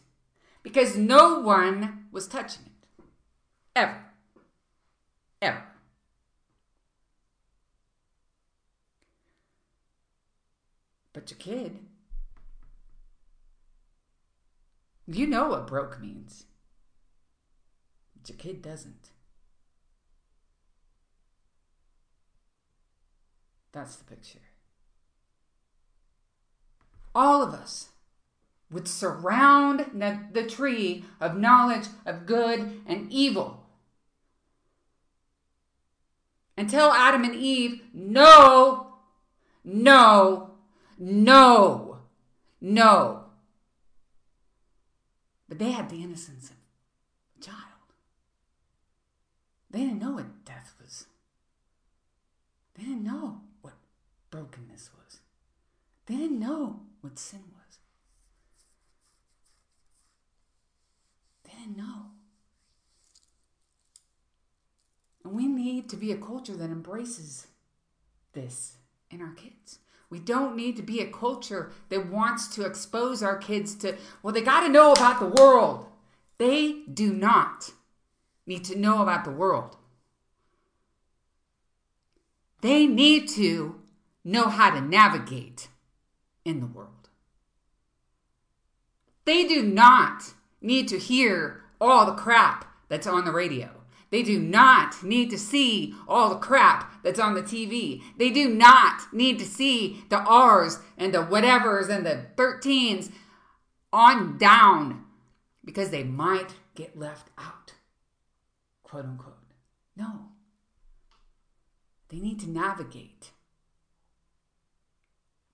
because 0.61 0.97
no 0.97 1.39
one 1.39 2.07
was 2.11 2.27
touching 2.27 2.65
it. 2.65 3.03
Ever. 3.75 3.97
Ever. 5.41 5.63
But 11.13 11.31
your 11.31 11.39
kid, 11.39 11.79
you 15.07 15.27
know 15.27 15.49
what 15.49 15.67
broke 15.67 16.01
means. 16.01 16.45
But 18.15 18.29
your 18.29 18.37
kid 18.37 18.61
doesn't. 18.61 19.09
That's 23.71 23.95
the 23.97 24.05
picture. 24.05 24.39
All 27.13 27.43
of 27.43 27.53
us 27.53 27.89
would 28.71 28.87
surround 28.87 29.85
the, 29.93 30.19
the 30.31 30.45
tree 30.47 31.05
of 31.19 31.37
knowledge 31.37 31.87
of 32.05 32.25
good 32.25 32.81
and 32.87 33.11
evil 33.11 33.65
and 36.57 36.69
tell 36.69 36.91
Adam 36.91 37.23
and 37.23 37.35
Eve, 37.35 37.81
no, 37.93 38.93
no, 39.63 40.51
no, 40.97 41.97
no. 42.61 43.24
But 45.47 45.59
they 45.59 45.71
had 45.71 45.89
the 45.89 46.03
innocence 46.03 46.49
of 46.49 46.55
a 47.37 47.43
child. 47.43 47.59
They 49.69 49.79
didn't 49.79 49.99
know 49.99 50.11
what 50.11 50.45
death 50.45 50.73
was. 50.81 51.05
They 52.75 52.83
didn't 52.83 53.03
know 53.03 53.41
what 53.61 53.73
brokenness 54.31 54.89
was. 54.97 55.19
They 56.05 56.15
didn't 56.15 56.39
know 56.39 56.81
what 57.01 57.19
sin 57.19 57.43
was. 57.53 57.77
They 61.43 61.51
didn't 61.59 61.77
know. 61.77 62.11
And 65.23 65.33
we 65.33 65.47
need 65.47 65.89
to 65.89 65.97
be 65.97 66.11
a 66.11 66.17
culture 66.17 66.55
that 66.55 66.69
embraces 66.69 67.47
this 68.33 68.77
in 69.09 69.21
our 69.21 69.33
kids. 69.33 69.79
We 70.15 70.21
don't 70.21 70.55
need 70.55 70.77
to 70.77 70.81
be 70.81 71.01
a 71.01 71.11
culture 71.11 71.71
that 71.89 72.09
wants 72.09 72.47
to 72.55 72.65
expose 72.65 73.21
our 73.21 73.35
kids 73.35 73.75
to, 73.75 73.97
well, 74.23 74.33
they 74.33 74.41
got 74.41 74.61
to 74.61 74.69
know 74.69 74.93
about 74.93 75.19
the 75.19 75.43
world. 75.43 75.87
They 76.37 76.83
do 76.83 77.11
not 77.11 77.71
need 78.45 78.63
to 78.63 78.79
know 78.79 79.01
about 79.01 79.25
the 79.25 79.31
world. 79.31 79.75
They 82.61 82.87
need 82.87 83.27
to 83.31 83.81
know 84.23 84.47
how 84.47 84.69
to 84.69 84.79
navigate 84.79 85.67
in 86.45 86.61
the 86.61 86.65
world. 86.65 87.09
They 89.25 89.45
do 89.45 89.63
not 89.63 90.33
need 90.61 90.87
to 90.87 90.97
hear 90.97 91.61
all 91.81 92.05
the 92.05 92.13
crap 92.13 92.73
that's 92.87 93.05
on 93.05 93.25
the 93.25 93.33
radio. 93.33 93.74
They 94.15 94.23
do 94.23 94.39
not 94.39 95.03
need 95.03 95.29
to 95.31 95.37
see 95.37 95.93
all 96.07 96.29
the 96.29 96.37
crap 96.37 97.03
that's 97.03 97.19
on 97.19 97.33
the 97.33 97.41
TV. 97.43 98.01
They 98.17 98.29
do 98.29 98.47
not 98.47 99.13
need 99.13 99.39
to 99.39 99.45
see 99.45 100.05
the 100.07 100.19
R's 100.19 100.79
and 100.97 101.13
the 101.13 101.17
whatevers 101.17 101.89
and 101.89 102.05
the 102.05 102.27
13s 102.37 103.11
on 103.91 104.37
down 104.37 105.03
because 105.65 105.89
they 105.89 106.05
might 106.05 106.53
get 106.75 106.97
left 106.97 107.27
out, 107.37 107.73
quote 108.83 109.03
unquote. 109.03 109.51
No. 109.97 110.29
They 112.07 112.19
need 112.19 112.39
to 112.39 112.49
navigate 112.49 113.31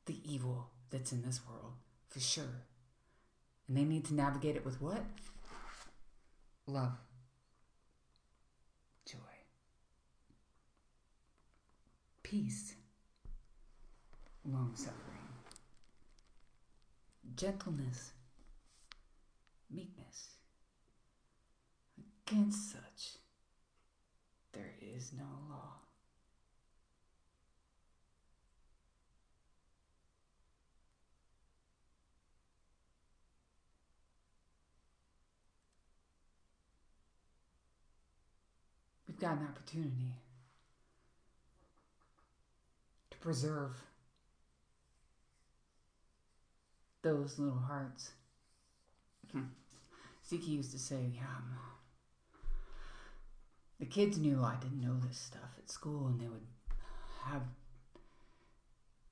the 0.06 0.20
evil 0.24 0.68
that's 0.92 1.12
in 1.12 1.24
this 1.24 1.42
world 1.50 1.74
for 2.10 2.20
sure. 2.20 2.68
And 3.68 3.76
they 3.76 3.86
need 3.86 4.06
to 4.06 4.14
navigate 4.14 4.56
it 4.56 4.64
with 4.64 4.80
what? 4.80 5.04
Love, 6.68 7.00
peace, 12.32 12.76
long 14.46 14.72
suffering, 14.74 15.28
gentleness, 17.36 18.14
meekness. 19.70 20.36
Against 22.26 22.72
such, 22.72 23.18
there 24.54 24.76
is 24.82 25.12
no 25.12 25.26
law. 25.50 25.74
We've 39.06 39.20
got 39.20 39.36
an 39.36 39.48
opportunity 39.50 40.14
preserve 43.22 43.72
those 47.02 47.40
little 47.40 47.60
hearts. 47.60 48.12
Hmm. 49.32 49.44
Zeke 50.28 50.48
used 50.48 50.72
to 50.72 50.80
say, 50.80 51.12
yeah, 51.16 51.22
um, 51.22 51.58
the 53.80 53.86
kids 53.86 54.18
knew 54.18 54.44
I 54.44 54.56
didn't 54.62 54.82
know 54.82 54.98
this 55.08 55.18
stuff 55.18 55.58
at 55.58 55.70
school, 55.70 56.08
and 56.08 56.20
they 56.20 56.28
would 56.28 56.46
have 57.26 57.44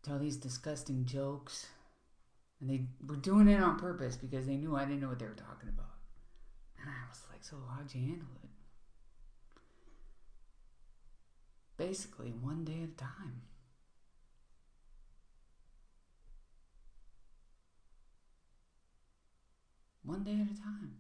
tell 0.04 0.20
these 0.20 0.38
disgusting 0.38 1.06
jokes, 1.06 1.68
and 2.60 2.70
they 2.70 2.82
were 3.08 3.16
doing 3.16 3.48
it 3.48 3.62
on 3.62 3.80
purpose 3.80 4.16
because 4.16 4.46
they 4.46 4.56
knew 4.56 4.76
I 4.76 4.86
didn't 4.86 5.02
know 5.02 5.10
what 5.10 5.20
they 5.20 5.26
were 5.26 5.32
talking 5.32 5.70
about. 5.70 5.96
And 6.80 6.90
I 6.90 7.10
was 7.10 7.22
like, 7.32 7.44
so 7.44 7.58
how'd 7.76 7.94
you 7.94 8.02
handle 8.02 8.28
it? 8.44 8.50
basically 11.80 12.32
one 12.42 12.66
day 12.66 12.84
at 12.84 12.90
a 12.90 12.98
time. 12.98 13.42
One 20.10 20.24
day 20.24 20.32
at 20.42 20.50
a 20.50 20.60
time. 20.60 20.94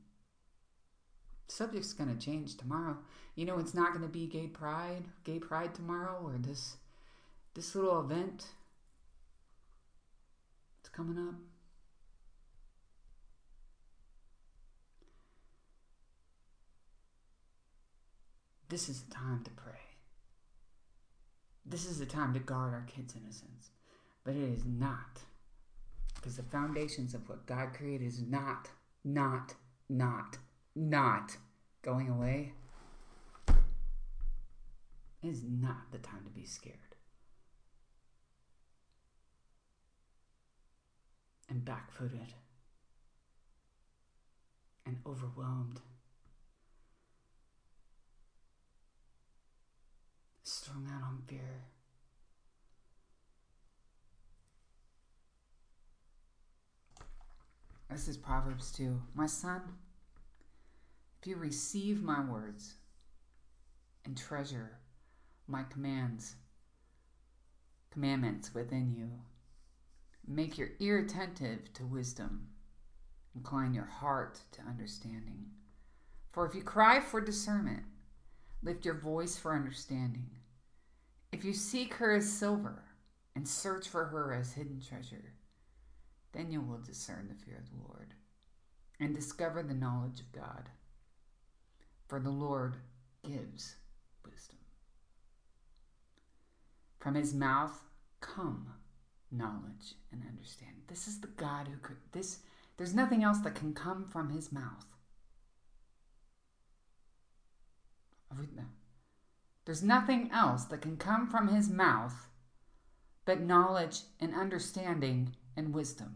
Subject's 1.47 1.93
going 1.93 2.15
to 2.15 2.23
change 2.23 2.55
tomorrow. 2.55 2.95
You 3.33 3.43
know, 3.43 3.57
it's 3.57 3.73
not 3.73 3.89
going 3.89 4.03
to 4.03 4.07
be 4.07 4.27
gay 4.27 4.45
pride, 4.45 5.05
gay 5.23 5.39
pride 5.39 5.73
tomorrow, 5.73 6.21
or 6.23 6.37
this 6.37 6.75
this 7.55 7.73
little 7.73 8.01
event. 8.01 8.45
It's 10.79 10.89
coming 10.89 11.17
up. 11.17 11.33
This 18.69 18.89
is 18.89 19.01
the 19.01 19.11
time 19.11 19.41
to 19.43 19.49
pray. 19.49 19.73
This 21.65 21.87
is 21.87 21.97
the 21.97 22.05
time 22.05 22.35
to 22.35 22.39
guard 22.39 22.75
our 22.75 22.85
kids' 22.85 23.15
innocence. 23.15 23.71
But 24.23 24.35
it 24.35 24.43
is 24.43 24.65
not. 24.65 25.21
Because 26.13 26.35
the 26.35 26.43
foundations 26.43 27.15
of 27.15 27.27
what 27.27 27.47
God 27.47 27.73
created 27.73 28.05
is 28.05 28.21
not, 28.21 28.69
not, 29.03 29.55
not, 29.89 30.37
not 30.75 31.37
going 31.81 32.09
away. 32.09 32.53
is 35.21 35.43
not 35.43 35.91
the 35.91 35.97
time 35.97 36.23
to 36.23 36.31
be 36.31 36.45
scared. 36.45 36.75
And 41.49 41.65
back 41.65 41.91
footed. 41.91 42.33
And 44.85 44.97
overwhelmed. 45.05 45.81
strung 50.49 50.87
out 50.87 51.03
on 51.03 51.21
fear. 51.27 51.61
This 57.91 58.07
is 58.07 58.17
Proverbs 58.17 58.71
2. 58.73 59.01
My 59.15 59.25
son, 59.25 59.61
if 61.19 61.27
you 61.27 61.37
receive 61.37 62.03
my 62.03 62.23
words 62.23 62.75
and 64.05 64.15
treasure 64.15 64.77
my 65.47 65.63
commands, 65.63 66.35
commandments 67.89 68.53
within 68.53 68.93
you, 68.95 69.09
make 70.27 70.55
your 70.55 70.69
ear 70.79 70.99
attentive 70.99 71.73
to 71.73 71.83
wisdom, 71.83 72.49
incline 73.35 73.73
your 73.73 73.85
heart 73.85 74.39
to 74.51 74.61
understanding. 74.61 75.47
For 76.31 76.45
if 76.45 76.53
you 76.53 76.61
cry 76.61 76.99
for 76.99 77.19
discernment, 77.19 77.83
lift 78.61 78.85
your 78.85 78.99
voice 78.99 79.35
for 79.35 79.55
understanding. 79.55 80.29
If 81.31 81.43
you 81.43 81.53
seek 81.53 81.95
her 81.95 82.15
as 82.15 82.31
silver 82.31 82.83
and 83.35 83.47
search 83.47 83.87
for 83.89 84.05
her 84.05 84.31
as 84.31 84.53
hidden 84.53 84.79
treasure, 84.79 85.33
then 86.31 86.51
you 86.51 86.61
will 86.61 86.77
discern 86.77 87.27
the 87.27 87.45
fear 87.45 87.57
of 87.57 87.69
the 87.69 87.87
Lord 87.87 88.13
and 88.99 89.15
discover 89.15 89.63
the 89.63 89.73
knowledge 89.73 90.19
of 90.19 90.31
God. 90.31 90.69
For 92.07 92.19
the 92.19 92.29
Lord 92.29 92.77
gives 93.23 93.75
wisdom. 94.25 94.57
From 96.99 97.15
his 97.15 97.33
mouth 97.33 97.83
come 98.19 98.73
knowledge 99.31 99.95
and 100.11 100.23
understanding. 100.27 100.81
This 100.87 101.07
is 101.07 101.21
the 101.21 101.27
God 101.27 101.67
who 101.67 101.77
could 101.77 101.97
this 102.11 102.39
there's 102.77 102.95
nothing 102.95 103.23
else 103.23 103.39
that 103.39 103.55
can 103.55 103.73
come 103.73 104.05
from 104.05 104.29
his 104.29 104.51
mouth. 104.51 104.85
There's 109.65 109.83
nothing 109.83 110.31
else 110.31 110.63
that 110.65 110.81
can 110.81 110.97
come 110.97 111.27
from 111.27 111.49
his 111.49 111.69
mouth 111.69 112.27
but 113.25 113.41
knowledge 113.41 113.99
and 114.19 114.33
understanding 114.33 115.35
and 115.59 115.73
wisdom. 115.73 116.15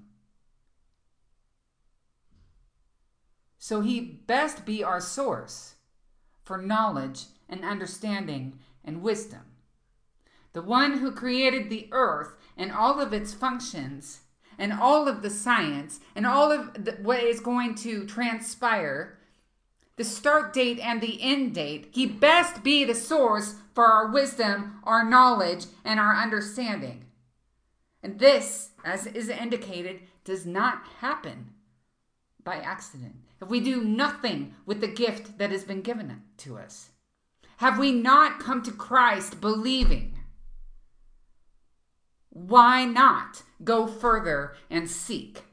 So 3.60 3.82
he 3.82 4.00
best 4.02 4.66
be 4.66 4.84
our 4.84 5.00
source 5.00 5.76
for 6.44 6.58
knowledge 6.58 7.26
and 7.48 7.64
understanding 7.64 8.60
and 8.84 9.04
wisdom. 9.04 9.42
The 10.54 10.62
one 10.62 11.00
who 11.00 11.12
created 11.12 11.70
the 11.70 11.88
earth 11.92 12.36
and 12.58 12.72
all 12.72 13.00
of 13.00 13.14
its 13.14 13.34
functions 13.34 14.22
and 14.58 14.74
all 14.74 15.08
of 15.08 15.22
the 15.22 15.30
science 15.30 16.00
and 16.16 16.26
all 16.26 16.52
of 16.52 16.86
the, 16.86 16.94
what 17.02 17.24
is 17.24 17.40
going 17.40 17.76
to 17.76 18.06
transpire, 18.06 19.18
the 19.96 20.04
start 20.04 20.54
date 20.54 20.80
and 20.80 21.02
the 21.02 21.22
end 21.22 21.56
date, 21.56 21.90
he 21.92 22.06
best 22.06 22.64
be 22.64 22.84
the 22.84 22.96
source 22.96 23.56
for 23.74 23.86
our 23.86 24.12
wisdom, 24.12 24.80
our 24.84 25.04
knowledge, 25.04 25.66
and 25.84 26.00
our 26.00 26.16
understanding. 26.16 27.03
And 28.04 28.20
this, 28.20 28.72
as 28.84 29.08
is 29.08 29.30
indicated, 29.30 30.02
does 30.26 30.46
not 30.46 30.86
happen 31.00 31.52
by 32.44 32.58
accident. 32.58 33.16
If 33.42 33.48
we 33.48 33.62
do 33.62 33.82
nothing 33.82 34.56
with 34.66 34.82
the 34.82 34.88
gift 34.88 35.38
that 35.38 35.52
has 35.52 35.64
been 35.64 35.82
given 35.82 36.22
to 36.38 36.58
us, 36.58 36.90
have 37.58 37.80
we 37.80 37.94
not 37.94 38.40
come 38.40 38.62
to 38.64 38.72
Christ 38.72 39.40
believing? 39.40 40.20
Why 42.30 42.84
not 42.84 43.44
go 43.64 43.88
further 43.88 44.56
and 44.70 44.90
seek 44.90 45.44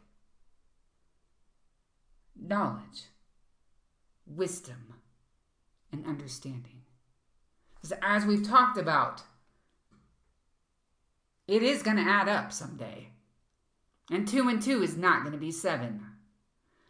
knowledge, 2.34 3.04
wisdom, 4.26 4.94
and 5.92 6.04
understanding? 6.04 6.82
Because 7.74 7.96
as 8.02 8.24
we've 8.24 8.46
talked 8.46 8.76
about, 8.76 9.22
it 11.50 11.64
is 11.64 11.82
going 11.82 11.96
to 11.96 12.02
add 12.04 12.28
up 12.28 12.52
someday. 12.52 13.08
And 14.08 14.26
two 14.26 14.48
and 14.48 14.62
two 14.62 14.84
is 14.84 14.96
not 14.96 15.22
going 15.22 15.32
to 15.32 15.38
be 15.38 15.50
seven. 15.50 16.06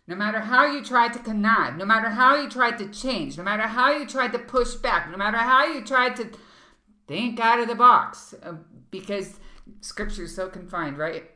No 0.06 0.14
matter 0.14 0.40
how 0.40 0.66
you 0.66 0.84
tried 0.84 1.14
to 1.14 1.18
connive, 1.18 1.78
no 1.78 1.86
matter 1.86 2.10
how 2.10 2.34
you 2.34 2.48
tried 2.50 2.76
to 2.78 2.88
change, 2.88 3.38
no 3.38 3.42
matter 3.42 3.62
how 3.62 3.90
you 3.90 4.06
tried 4.06 4.32
to 4.32 4.38
push 4.38 4.74
back, 4.74 5.10
no 5.10 5.16
matter 5.16 5.38
how 5.38 5.64
you 5.64 5.82
tried 5.82 6.14
to 6.16 6.28
think 7.08 7.40
out 7.40 7.58
of 7.58 7.68
the 7.68 7.74
box, 7.74 8.34
uh, 8.42 8.52
because 8.90 9.40
scripture 9.80 10.24
is 10.24 10.34
so 10.34 10.48
confined, 10.50 10.98
right? 10.98 11.30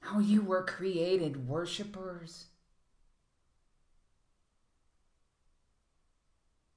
How 0.00 0.18
you 0.18 0.42
were 0.42 0.64
created 0.64 1.48
worshipers. 1.48 2.48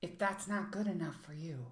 If 0.06 0.20
that's 0.20 0.48
not 0.48 0.70
good 0.70 0.86
enough 0.86 1.16
for 1.24 1.34
you, 1.34 1.66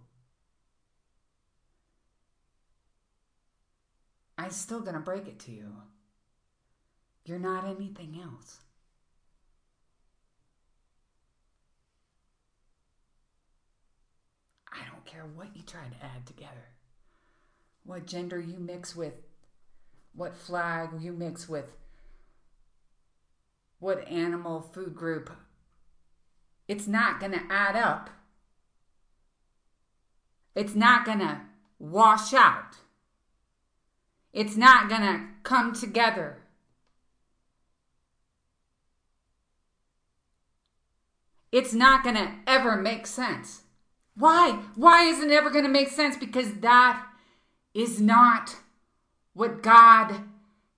I'm 4.39 4.50
still 4.50 4.80
going 4.80 4.96
to 4.96 5.00
break 5.00 5.28
it 5.28 5.38
to 5.41 5.52
you. 5.52 5.72
You're 7.26 7.38
not 7.38 7.67
anything 7.67 8.19
else. 8.19 8.62
I 14.72 14.80
don't 14.89 15.06
care 15.06 15.28
what 15.36 15.56
you 15.56 15.62
try 15.62 15.82
to 15.82 16.04
add 16.04 16.26
together, 16.26 16.69
what 17.84 18.08
gender 18.08 18.39
you 18.39 18.58
mix 18.58 18.96
with, 18.96 19.13
what 20.15 20.36
flag 20.36 20.89
you 21.00 21.13
mix 21.13 21.48
with, 21.48 21.78
what 23.78 24.08
animal 24.08 24.60
food 24.60 24.96
group. 24.96 25.30
It's 26.67 26.88
not 26.88 27.19
going 27.19 27.34
to 27.34 27.43
add 27.52 27.76
up. 27.76 28.10
It's 30.55 30.75
not 30.75 31.05
to 31.05 31.41
wash 31.79 32.33
out. 32.33 32.77
It's 34.31 34.55
not 34.55 34.89
to 34.89 35.27
come 35.43 35.73
together. 35.73 36.37
It's 41.51 41.73
not 41.73 42.03
to 42.03 42.31
ever 42.47 42.75
make 42.77 43.05
sense. 43.05 43.61
Why? 44.15 44.59
Why 44.75 45.03
isn't 45.03 45.29
it 45.29 45.33
ever 45.33 45.51
to 45.51 45.67
make 45.67 45.89
sense? 45.89 46.17
Because 46.17 46.55
that 46.55 47.05
is 47.73 48.01
not 48.01 48.55
what 49.33 49.61
God 49.61 50.23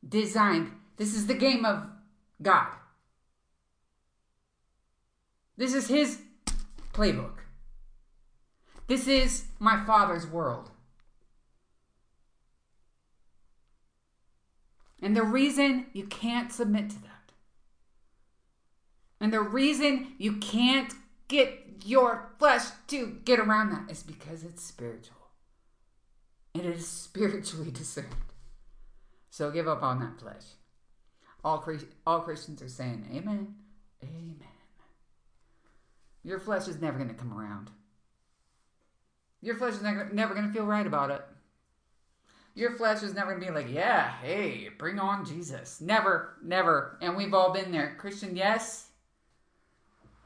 designed. 0.08 0.72
This 0.98 1.14
is 1.14 1.28
the 1.28 1.34
game 1.34 1.66
of 1.66 1.86
God. 2.42 2.68
This 5.58 5.74
is 5.74 5.88
His 5.88 6.20
playbook. 6.94 7.35
This 8.88 9.08
is 9.08 9.46
my 9.60 9.84
Father's 9.86 10.28
world. 10.28 10.72
And 15.02 15.16
the 15.16 15.24
reason 15.24 15.88
you 15.94 16.06
can't 16.06 16.52
submit 16.52 16.90
to 16.92 17.02
that, 17.04 17.12
and 19.20 19.32
the 19.32 19.42
reason 19.42 20.14
you 20.18 20.38
can't 20.38 20.94
get 21.28 21.66
your 21.86 22.32
flesh 22.40 22.66
to 22.88 23.20
get 23.24 23.40
around 23.40 23.72
that 23.72 23.92
is 23.92 24.04
because 24.04 24.44
it's 24.44 24.64
spiritual. 24.64 25.16
And 26.54 26.66
It 26.66 26.76
is 26.76 26.88
spiritually 26.88 27.72
discerned. 27.74 28.08
So 29.30 29.52
give 29.52 29.68
up 29.68 29.84
on 29.84 30.00
that 30.00 30.20
flesh. 30.20 30.44
All, 31.44 31.64
all 32.08 32.20
Christians 32.22 32.62
are 32.62 32.70
saying, 32.70 33.08
Amen. 33.14 33.56
Amen. 34.04 34.38
Your 36.24 36.40
flesh 36.40 36.68
is 36.68 36.82
never 36.82 36.98
going 36.98 37.10
to 37.10 37.16
come 37.16 37.38
around. 37.38 37.70
Your 39.46 39.56
flesh 39.56 39.76
is 39.76 39.84
never, 39.84 40.10
never 40.12 40.34
going 40.34 40.48
to 40.48 40.52
feel 40.52 40.66
right 40.66 40.88
about 40.88 41.12
it. 41.12 41.22
Your 42.56 42.72
flesh 42.72 43.04
is 43.04 43.14
never 43.14 43.30
going 43.30 43.42
to 43.42 43.48
be 43.48 43.54
like, 43.54 43.72
yeah, 43.72 44.14
hey, 44.24 44.70
bring 44.76 44.98
on 44.98 45.24
Jesus. 45.24 45.80
Never, 45.80 46.38
never. 46.44 46.98
And 47.00 47.16
we've 47.16 47.34
all 47.34 47.54
been 47.54 47.72
there. 47.72 47.96
Christian, 48.00 48.36
yes. 48.36 48.88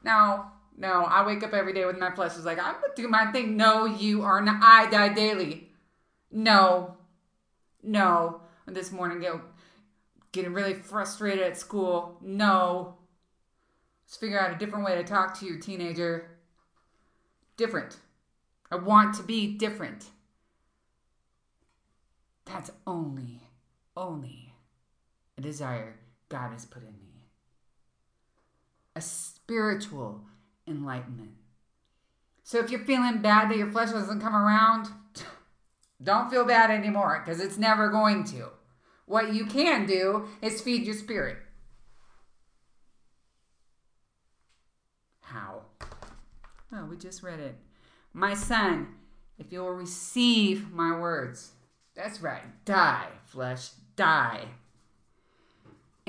No, 0.02 0.46
no, 0.78 1.02
I 1.02 1.26
wake 1.26 1.42
up 1.42 1.52
every 1.52 1.74
day 1.74 1.84
with 1.84 1.98
my 1.98 2.10
flesh 2.10 2.38
is 2.38 2.46
like, 2.46 2.58
I'm 2.58 2.72
gonna 2.72 2.94
do 2.96 3.06
my 3.08 3.30
thing. 3.32 3.58
No, 3.58 3.84
you 3.84 4.22
are 4.22 4.40
not. 4.40 4.62
I 4.62 4.88
die 4.90 5.12
daily. 5.12 5.68
No, 6.32 6.96
no. 7.82 8.40
This 8.66 8.90
morning, 8.90 9.20
get, 9.20 9.34
getting 10.32 10.54
really 10.54 10.72
frustrated 10.72 11.44
at 11.44 11.58
school. 11.58 12.16
No. 12.22 12.94
Let's 14.06 14.16
figure 14.16 14.40
out 14.40 14.54
a 14.54 14.58
different 14.58 14.86
way 14.86 14.94
to 14.94 15.04
talk 15.04 15.38
to 15.40 15.44
your 15.44 15.58
teenager. 15.58 16.30
Different. 17.58 17.98
I 18.70 18.76
want 18.76 19.14
to 19.16 19.22
be 19.22 19.56
different. 19.56 20.10
That's 22.44 22.70
only, 22.86 23.40
only 23.96 24.54
a 25.36 25.40
desire 25.40 25.96
God 26.28 26.52
has 26.52 26.64
put 26.64 26.82
in 26.82 26.92
me. 26.98 27.26
A 28.94 29.00
spiritual 29.00 30.22
enlightenment. 30.66 31.32
So 32.42 32.58
if 32.58 32.70
you're 32.70 32.84
feeling 32.84 33.22
bad 33.22 33.50
that 33.50 33.56
your 33.56 33.70
flesh 33.70 33.90
doesn't 33.90 34.20
come 34.20 34.34
around, 34.34 34.88
don't 36.02 36.30
feel 36.30 36.44
bad 36.44 36.70
anymore 36.70 37.22
because 37.24 37.40
it's 37.40 37.58
never 37.58 37.88
going 37.88 38.24
to. 38.24 38.48
What 39.06 39.34
you 39.34 39.46
can 39.46 39.86
do 39.86 40.28
is 40.42 40.60
feed 40.60 40.86
your 40.86 40.94
spirit. 40.94 41.38
How? 45.22 45.62
Oh, 46.72 46.86
we 46.86 46.96
just 46.96 47.22
read 47.22 47.40
it. 47.40 47.56
My 48.12 48.34
son, 48.34 48.94
if 49.38 49.52
you 49.52 49.60
will 49.60 49.70
receive 49.70 50.72
my 50.72 50.98
words, 50.98 51.52
that's 51.94 52.20
right, 52.20 52.64
die, 52.64 53.08
flesh, 53.26 53.70
die 53.96 54.48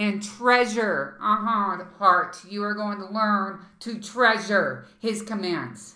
and 0.02 0.24
treasure, 0.24 1.16
uh 1.22 1.38
huh, 1.40 1.78
the 1.78 1.86
heart. 1.98 2.44
You 2.50 2.64
are 2.64 2.74
going 2.74 2.98
to 2.98 3.06
learn 3.06 3.60
to 3.82 4.00
treasure 4.00 4.86
his 5.00 5.22
commands. 5.22 5.96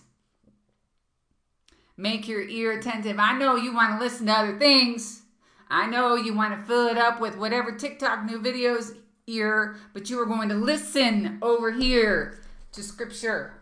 Make 1.96 2.28
your 2.28 2.42
ear 2.42 2.78
attentive. 2.78 3.18
I 3.18 3.36
know 3.36 3.56
you 3.56 3.74
want 3.74 3.98
to 3.98 4.04
listen 4.04 4.26
to 4.26 4.32
other 4.32 4.58
things. 4.58 5.22
I 5.68 5.86
know 5.86 6.14
you 6.14 6.34
want 6.34 6.56
to 6.56 6.66
fill 6.66 6.86
it 6.86 6.98
up 6.98 7.20
with 7.20 7.36
whatever 7.36 7.72
TikTok 7.72 8.24
new 8.24 8.38
videos 8.38 8.96
ear, 9.26 9.76
but 9.92 10.08
you 10.08 10.20
are 10.20 10.26
going 10.26 10.50
to 10.50 10.54
listen 10.54 11.38
over 11.42 11.72
here 11.72 12.38
to 12.72 12.84
scripture. 12.84 13.54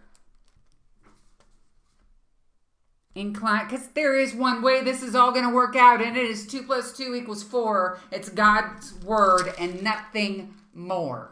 Inclined 3.14 3.68
because 3.68 3.88
there 3.88 4.18
is 4.18 4.34
one 4.34 4.60
way 4.60 4.82
this 4.82 5.02
is 5.02 5.14
all 5.14 5.30
going 5.30 5.48
to 5.48 5.54
work 5.54 5.76
out 5.76 6.02
and 6.02 6.16
it 6.16 6.26
is 6.26 6.46
2 6.46 6.64
plus 6.64 6.96
2 6.96 7.14
equals 7.14 7.44
4 7.44 8.00
it's 8.10 8.28
god's 8.28 8.94
word 9.04 9.52
and 9.58 9.82
nothing 9.82 10.54
more. 10.74 11.30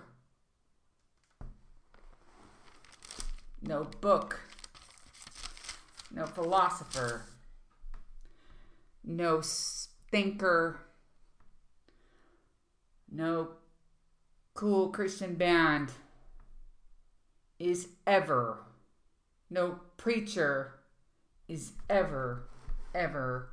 No 3.61 3.85
book. 4.01 4.41
No 6.15 6.27
philosopher, 6.27 7.23
no 9.03 9.41
thinker, 10.11 10.81
no 13.11 13.49
cool 14.53 14.91
Christian 14.91 15.37
band 15.37 15.91
is 17.59 17.89
ever, 18.07 18.59
no 19.49 19.81
preacher 19.97 20.82
is 21.53 21.73
ever, 21.91 22.49
ever, 22.95 23.51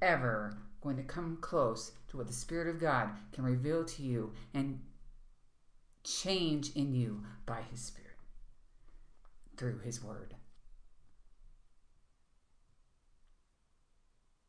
ever 0.00 0.56
going 0.80 0.96
to 0.96 1.02
come 1.02 1.36
close 1.42 1.92
to 2.08 2.16
what 2.16 2.26
the 2.26 2.32
Spirit 2.32 2.66
of 2.66 2.80
God 2.80 3.10
can 3.32 3.44
reveal 3.44 3.84
to 3.84 4.02
you 4.02 4.32
and 4.54 4.80
change 6.02 6.74
in 6.74 6.94
you 6.94 7.22
by 7.44 7.60
His 7.70 7.80
Spirit 7.80 8.16
through 9.58 9.80
His 9.80 10.02
Word. 10.02 10.34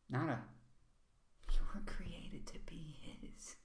Not 0.09 0.29
a, 0.29 0.39
you 1.51 1.59
were 1.75 1.81
created 1.85 2.47
to 2.47 2.59
be 2.65 2.95
His. 3.01 3.55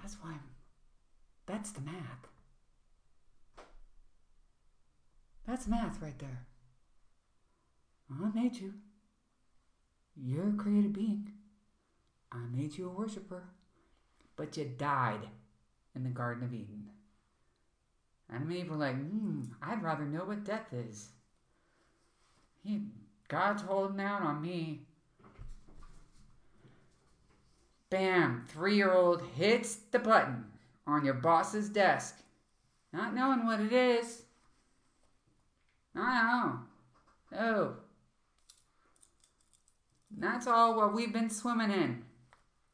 That's 0.00 0.16
why, 0.20 0.30
I'm, 0.30 0.40
that's 1.46 1.70
the 1.70 1.80
math. 1.80 2.31
That's 5.46 5.66
math 5.66 6.00
right 6.00 6.18
there. 6.18 6.46
I 8.10 8.30
made 8.34 8.56
you. 8.56 8.74
You're 10.16 10.50
a 10.50 10.52
created 10.52 10.92
being. 10.92 11.32
I 12.30 12.38
made 12.54 12.76
you 12.76 12.86
a 12.86 12.92
worshiper. 12.92 13.44
But 14.36 14.56
you 14.56 14.64
died 14.64 15.28
in 15.94 16.04
the 16.04 16.10
Garden 16.10 16.44
of 16.44 16.54
Eden. 16.54 16.90
And 18.30 18.48
people 18.48 18.76
like, 18.76 18.96
hmm, 18.96 19.42
I'd 19.60 19.82
rather 19.82 20.04
know 20.04 20.24
what 20.24 20.44
death 20.44 20.72
is. 20.72 21.08
He, 22.64 22.80
God's 23.28 23.62
holding 23.62 24.00
out 24.00 24.22
on 24.22 24.40
me. 24.40 24.82
Bam, 27.90 28.44
three 28.48 28.76
year 28.76 28.92
old 28.92 29.22
hits 29.36 29.74
the 29.74 29.98
button 29.98 30.46
on 30.86 31.04
your 31.04 31.14
boss's 31.14 31.68
desk, 31.68 32.22
not 32.92 33.14
knowing 33.14 33.44
what 33.44 33.60
it 33.60 33.72
is. 33.72 34.22
I 35.94 36.22
know. 36.22 37.38
Oh. 37.38 37.74
That's 40.16 40.46
all 40.46 40.76
what 40.76 40.94
we've 40.94 41.12
been 41.12 41.30
swimming 41.30 41.70
in 41.70 42.04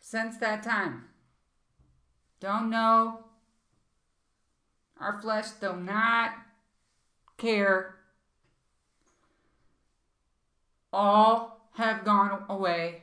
since 0.00 0.36
that 0.38 0.62
time. 0.62 1.04
Don't 2.40 2.70
know. 2.70 3.24
Our 5.00 5.20
flesh 5.20 5.50
do 5.60 5.74
not 5.76 6.32
care. 7.36 7.96
All 10.92 11.70
have 11.74 12.04
gone 12.04 12.44
away. 12.48 13.02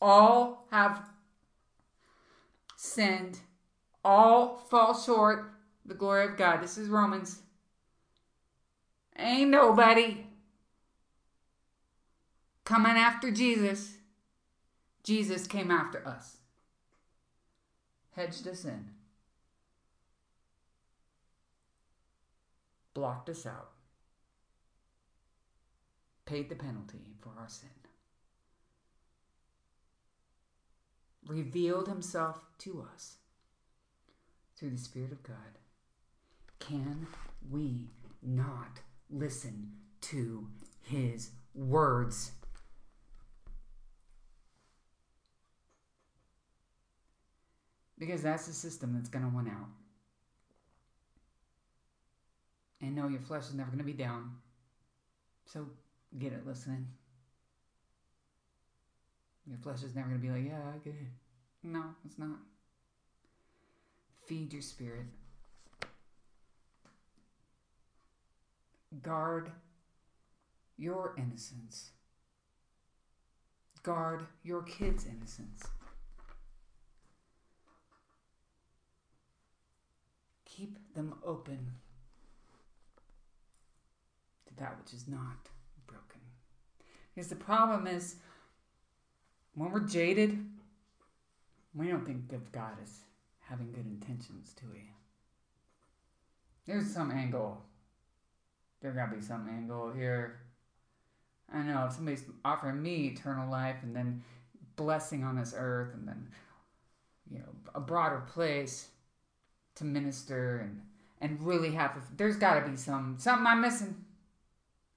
All 0.00 0.66
have 0.70 1.02
sinned. 2.76 3.38
All 4.04 4.56
fall 4.70 4.98
short 4.98 5.52
the 5.84 5.94
glory 5.94 6.24
of 6.24 6.36
God. 6.36 6.62
This 6.62 6.78
is 6.78 6.88
Romans. 6.88 7.42
Ain't 9.20 9.50
nobody 9.50 10.24
coming 12.64 12.96
after 12.96 13.30
Jesus. 13.30 13.96
Jesus 15.02 15.46
came 15.46 15.70
after 15.70 16.06
us, 16.06 16.36
hedged 18.12 18.46
us 18.46 18.64
in, 18.64 18.90
blocked 22.94 23.28
us 23.28 23.46
out, 23.46 23.70
paid 26.26 26.48
the 26.48 26.54
penalty 26.54 27.16
for 27.18 27.30
our 27.38 27.48
sin, 27.48 27.70
revealed 31.26 31.88
himself 31.88 32.44
to 32.58 32.86
us 32.94 33.16
through 34.56 34.70
the 34.70 34.78
Spirit 34.78 35.12
of 35.12 35.22
God. 35.22 35.58
Can 36.58 37.06
we 37.50 37.88
not 38.22 38.80
listen 39.10 39.72
to 40.02 40.46
his 40.82 41.30
words? 41.54 42.32
Because 47.98 48.22
that's 48.22 48.46
the 48.46 48.52
system 48.52 48.94
that's 48.94 49.10
going 49.10 49.24
to 49.28 49.36
win 49.36 49.48
out. 49.48 49.68
And 52.80 52.96
no, 52.96 53.08
your 53.08 53.20
flesh 53.20 53.44
is 53.44 53.54
never 53.54 53.70
going 53.70 53.78
to 53.78 53.84
be 53.84 53.92
down. 53.92 54.30
So 55.44 55.66
get 56.18 56.32
it 56.32 56.46
listening. 56.46 56.86
Your 59.46 59.58
flesh 59.58 59.82
is 59.82 59.94
never 59.94 60.08
going 60.08 60.20
to 60.20 60.26
be 60.26 60.32
like, 60.32 60.46
yeah, 60.46 60.62
I 60.74 60.78
get 60.78 60.94
it. 60.94 61.08
No, 61.62 61.84
it's 62.04 62.18
not. 62.18 62.38
Feed 64.26 64.52
your 64.52 64.62
spirit. 64.62 65.06
Guard 69.02 69.50
your 70.76 71.14
innocence. 71.16 71.90
Guard 73.82 74.26
your 74.42 74.62
kids' 74.62 75.06
innocence. 75.06 75.62
keep 80.60 80.76
them 80.94 81.14
open 81.24 81.58
to 84.46 84.54
that 84.56 84.76
which 84.78 84.92
is 84.92 85.08
not 85.08 85.48
broken. 85.86 86.20
Because 87.14 87.28
the 87.28 87.36
problem 87.36 87.86
is, 87.86 88.16
when 89.54 89.70
we're 89.70 89.80
jaded, 89.80 90.38
we 91.74 91.88
don't 91.88 92.04
think 92.04 92.32
of 92.32 92.52
God 92.52 92.72
as 92.82 93.00
having 93.40 93.72
good 93.72 93.86
intentions, 93.86 94.54
do 94.60 94.66
we? 94.72 94.90
There's 96.66 96.92
some 96.92 97.10
angle. 97.10 97.62
There 98.80 98.92
gotta 98.92 99.16
be 99.16 99.22
some 99.22 99.48
angle 99.48 99.92
here. 99.92 100.40
I 101.52 101.62
know 101.62 101.86
if 101.86 101.94
somebody's 101.94 102.24
offering 102.44 102.82
me 102.82 103.08
eternal 103.08 103.50
life 103.50 103.76
and 103.82 103.94
then 103.94 104.22
blessing 104.76 105.24
on 105.24 105.36
this 105.36 105.54
earth 105.56 105.94
and 105.94 106.06
then, 106.06 106.28
you 107.30 107.38
know, 107.40 107.48
a 107.74 107.80
broader 107.80 108.22
place, 108.32 108.88
to 109.80 109.84
minister 109.84 110.58
and 110.58 110.80
and 111.22 111.42
really 111.42 111.72
have 111.72 111.90
a, 111.92 112.02
there's 112.16 112.36
got 112.36 112.62
to 112.62 112.70
be 112.70 112.76
some 112.76 113.16
something 113.18 113.46
I'm 113.46 113.60
missing. 113.60 114.04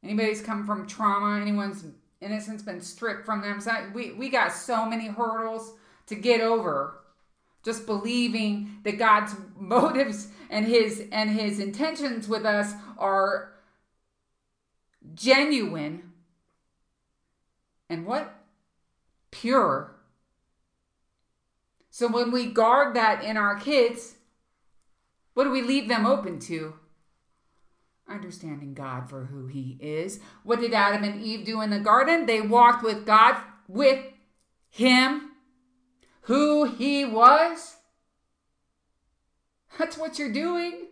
Anybody's 0.04 0.42
come 0.42 0.66
from 0.66 0.88
trauma, 0.88 1.40
anyone's 1.42 1.86
innocence 2.22 2.62
been 2.62 2.82
stripped 2.82 3.26
from 3.26 3.42
them. 3.42 3.60
So 3.60 3.72
we 3.94 4.14
we 4.14 4.30
got 4.30 4.54
so 4.54 4.86
many 4.86 5.08
hurdles 5.08 5.74
to 6.08 6.16
get 6.16 6.42
over. 6.42 7.00
Just 7.64 7.86
believing 7.86 8.80
that 8.84 8.98
God's 8.98 9.36
motives 9.58 10.28
and 10.50 10.66
his 10.66 11.04
and 11.12 11.30
his 11.30 11.60
intentions 11.60 12.28
with 12.28 12.46
us 12.46 12.74
are 12.98 13.53
genuine 15.14 16.12
and 17.90 18.06
what 18.06 18.34
pure. 19.32 19.96
So 21.90 22.08
when 22.08 22.32
we 22.32 22.48
guard 22.48 22.96
that 22.96 23.24
in 23.24 23.38
our 23.38 23.60
kids, 23.60 24.16
what 25.34 25.44
do 25.44 25.52
we 25.52 25.62
leave 25.62 25.88
them 25.88 26.06
open 26.06 26.40
to? 26.42 26.76
Understanding 28.10 28.74
God 28.74 29.10
for 29.10 29.26
who 29.26 29.48
He 29.48 29.78
is. 29.80 30.20
What 30.44 30.60
did 30.60 30.74
Adam 30.74 31.04
and 31.04 31.22
Eve 31.22 31.46
do 31.46 31.62
in 31.62 31.70
the 31.70 31.80
garden? 31.80 32.26
They 32.26 32.42
walked 32.42 32.84
with 32.84 33.06
God, 33.06 33.38
with 33.68 34.04
Him, 34.70 35.32
who 36.22 36.66
He 36.66 37.06
was. 37.06 37.78
That's 39.78 39.98
what 39.98 40.20
you're 40.20 40.32
doing. 40.32 40.88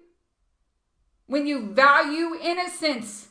When 1.26 1.48
you 1.48 1.74
value 1.74 2.36
innocence, 2.42 3.30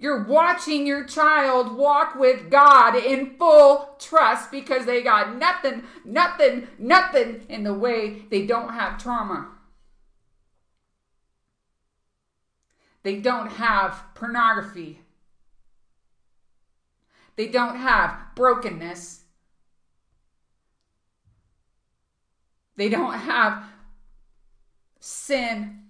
you're 0.00 0.22
watching 0.22 0.86
your 0.86 1.02
child 1.04 1.76
walk 1.76 2.14
with 2.14 2.50
God 2.50 2.94
in 2.94 3.36
full 3.36 3.96
trust 3.98 4.52
because 4.52 4.86
they 4.86 5.02
got 5.02 5.36
nothing, 5.36 5.82
nothing, 6.04 6.68
nothing 6.78 7.44
in 7.48 7.64
the 7.64 7.74
way 7.74 8.22
they 8.30 8.46
don't 8.46 8.74
have 8.74 9.02
trauma. 9.02 9.48
They 13.02 13.16
don't 13.16 13.50
have 13.50 14.00
pornography. 14.14 15.00
They 17.34 17.48
don't 17.48 17.76
have 17.76 18.16
brokenness. 18.36 19.22
They 22.76 22.88
don't 22.88 23.14
have 23.14 23.64
sin 25.00 25.80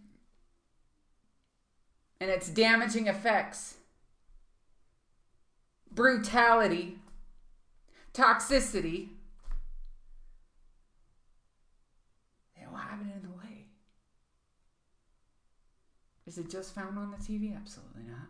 and 2.21 2.31
its 2.31 2.49
damaging 2.49 3.07
effects 3.07 3.78
brutality, 5.99 6.97
toxicity. 8.15 9.09
They 12.55 12.63
don't 12.63 12.79
have 12.79 13.01
it 13.01 13.13
in 13.17 13.23
the 13.23 13.37
way. 13.37 13.67
Is 16.25 16.39
it 16.39 16.49
just 16.49 16.73
found 16.73 16.97
on 16.97 17.11
the 17.11 17.17
TV? 17.17 17.57
Absolutely 17.57 18.05
not. 18.05 18.29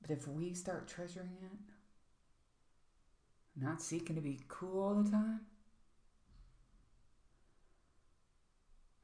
But 0.00 0.12
if 0.12 0.26
we 0.26 0.54
start 0.54 0.88
treasuring 0.88 1.36
it, 1.42 1.58
not 3.62 3.82
seeking 3.82 4.16
to 4.16 4.22
be 4.22 4.40
cool 4.48 4.82
all 4.82 4.94
the 4.94 5.10
time, 5.10 5.40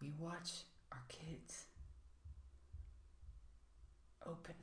we 0.01 0.15
watch 0.19 0.63
our 0.91 1.03
kids 1.11 1.68
open 4.29 4.55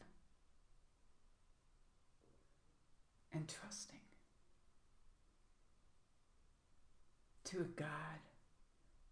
and 3.34 3.48
trusting 3.48 4.00
to 7.46 7.62
a 7.62 7.64
God 7.64 8.20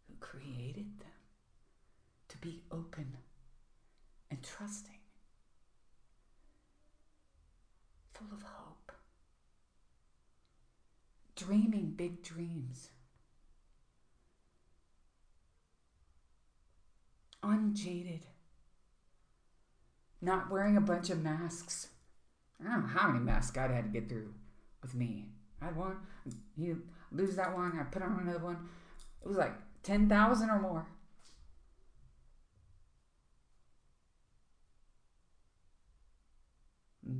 who 0.07 0.15
created 0.19 0.99
them 0.99 1.07
to 2.29 2.37
be 2.37 2.61
open 2.71 3.17
and 4.31 4.41
trusting, 4.41 4.99
full 8.13 8.27
of 8.31 8.41
hope, 8.43 8.91
dreaming 11.35 11.93
big 11.95 12.23
dreams, 12.23 12.89
unjaded, 17.43 18.25
not 20.23 20.49
wearing 20.49 20.77
a 20.77 20.81
bunch 20.81 21.09
of 21.09 21.21
masks. 21.21 21.89
I 22.59 22.69
don't 22.69 22.83
know 22.83 22.99
how 22.99 23.09
many 23.09 23.19
masks 23.19 23.51
God 23.51 23.71
had 23.71 23.83
to 23.83 23.99
get 23.99 24.09
through 24.09 24.33
with 24.81 24.95
me. 24.95 25.25
I 25.61 25.65
had 25.65 25.75
one, 25.75 25.97
you 26.55 26.81
lose 27.11 27.35
that 27.35 27.53
one, 27.53 27.77
I 27.79 27.83
put 27.83 28.01
on 28.01 28.19
another 28.21 28.43
one. 28.43 28.69
It 29.21 29.27
was 29.27 29.37
like 29.37 29.53
10,000 29.83 30.49
or 30.49 30.59
more. 30.59 30.87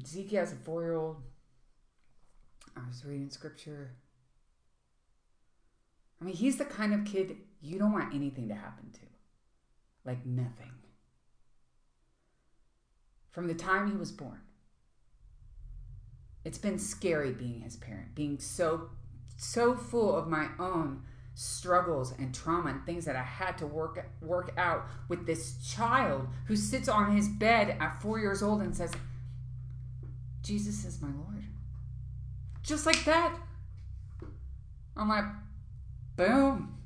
Zeke 0.06 0.32
has 0.32 0.54
a 0.54 0.56
four 0.56 0.84
year 0.84 0.96
old. 0.96 1.18
I 2.76 2.88
was 2.88 3.04
reading 3.06 3.30
scripture. 3.30 3.96
I 6.22 6.26
mean, 6.26 6.36
he's 6.36 6.58
the 6.58 6.66
kind 6.66 6.94
of 6.94 7.06
kid 7.06 7.36
you 7.62 7.78
don't 7.78 7.92
want 7.92 8.14
anything 8.14 8.48
to 8.48 8.56
happen 8.56 8.92
to. 8.92 9.00
Like 10.06 10.26
nothing. 10.26 10.72
From 13.34 13.48
the 13.48 13.56
time 13.56 13.92
he 13.92 13.98
was 13.98 14.12
born. 14.12 14.40
It's 16.46 16.60
been 16.60 16.80
scary 16.80 17.34
being 17.34 17.62
his 17.62 17.76
parent, 17.76 18.16
being 18.16 18.40
so 18.40 18.90
so 19.36 19.76
full 19.76 20.16
of 20.16 20.28
my 20.28 20.50
own 20.60 21.02
struggles 21.34 22.14
and 22.20 22.34
trauma 22.34 22.70
and 22.70 22.86
things 22.86 23.06
that 23.06 23.16
I 23.16 23.24
had 23.24 23.58
to 23.58 23.66
work 23.66 24.08
work 24.22 24.54
out 24.56 24.86
with 25.10 25.26
this 25.26 25.58
child 25.68 26.28
who 26.46 26.56
sits 26.56 26.88
on 26.88 27.16
his 27.16 27.28
bed 27.28 27.76
at 27.80 28.02
4 28.02 28.20
years 28.20 28.44
old 28.44 28.62
and 28.62 28.76
says 28.76 28.92
Jesus 30.44 30.86
is 30.86 31.02
my 31.02 31.08
Lord. 31.08 31.44
Just 32.62 32.86
like 32.86 33.04
that. 33.06 33.36
I'm 34.96 35.10
like 35.10 35.26
boom. 36.16 36.78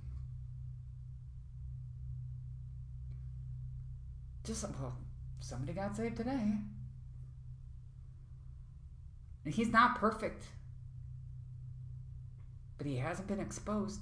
Just 4.45 4.63
well, 4.79 4.95
somebody 5.39 5.73
got 5.73 5.95
saved 5.95 6.17
today. 6.17 6.53
And 9.45 9.53
he's 9.53 9.69
not 9.69 9.95
perfect. 9.95 10.45
But 12.77 12.87
he 12.87 12.97
hasn't 12.97 13.27
been 13.27 13.39
exposed. 13.39 14.01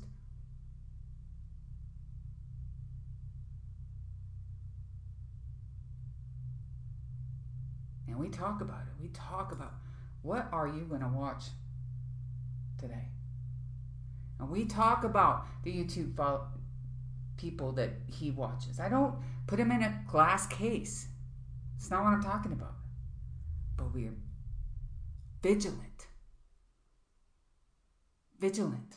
And 8.07 8.17
we 8.17 8.29
talk 8.29 8.61
about 8.61 8.81
it. 8.81 9.01
We 9.01 9.09
talk 9.09 9.51
about 9.51 9.73
what 10.21 10.47
are 10.51 10.67
you 10.67 10.81
going 10.81 11.01
to 11.01 11.07
watch 11.07 11.43
today? 12.79 13.09
And 14.39 14.49
we 14.49 14.65
talk 14.65 15.03
about 15.03 15.45
the 15.63 15.71
YouTube 15.71 16.15
people 17.37 17.71
that 17.73 17.91
he 18.07 18.31
watches. 18.31 18.79
I 18.79 18.89
don't 18.89 19.15
put 19.47 19.59
him 19.59 19.71
in 19.71 19.83
a 19.83 20.01
glass 20.07 20.47
case. 20.47 21.07
It's 21.85 21.91
not 21.91 22.03
what 22.03 22.13
I'm 22.13 22.23
talking 22.23 22.51
about. 22.51 22.73
But 23.77 23.93
we're 23.93 24.15
vigilant. 25.43 26.07
Vigilant. 28.39 28.95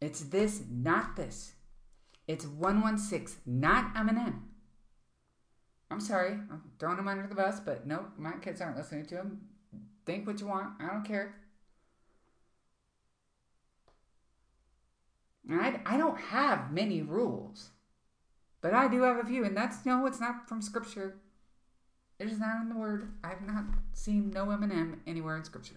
It's 0.00 0.22
this, 0.22 0.62
not 0.68 1.14
this. 1.14 1.52
It's 2.26 2.44
116, 2.44 3.42
not 3.46 3.94
Eminem. 3.94 4.40
I'm 5.88 6.00
sorry, 6.00 6.32
I'm 6.32 6.62
throwing 6.80 6.98
him 6.98 7.06
under 7.06 7.28
the 7.28 7.36
bus, 7.36 7.60
but 7.60 7.86
nope, 7.86 8.10
my 8.18 8.32
kids 8.42 8.60
aren't 8.60 8.76
listening 8.76 9.06
to 9.06 9.14
him. 9.14 9.40
Think 10.04 10.26
what 10.26 10.40
you 10.40 10.48
want, 10.48 10.82
I 10.82 10.88
don't 10.88 11.04
care. 11.04 11.36
I, 15.48 15.78
I 15.86 15.96
don't 15.96 16.18
have 16.18 16.72
many 16.72 17.02
rules, 17.02 17.70
but 18.60 18.74
I 18.74 18.88
do 18.88 19.02
have 19.02 19.16
a 19.16 19.24
few, 19.24 19.44
and 19.44 19.56
that's 19.56 19.86
no, 19.86 20.06
it's 20.06 20.20
not 20.20 20.48
from 20.48 20.60
scripture. 20.60 21.16
It 22.18 22.28
is 22.28 22.38
not 22.38 22.60
in 22.60 22.68
the 22.68 22.76
word. 22.76 23.12
I've 23.24 23.46
not 23.46 23.64
seen 23.94 24.30
no 24.30 24.46
Eminem 24.46 24.98
anywhere 25.06 25.36
in 25.38 25.44
scripture. 25.44 25.76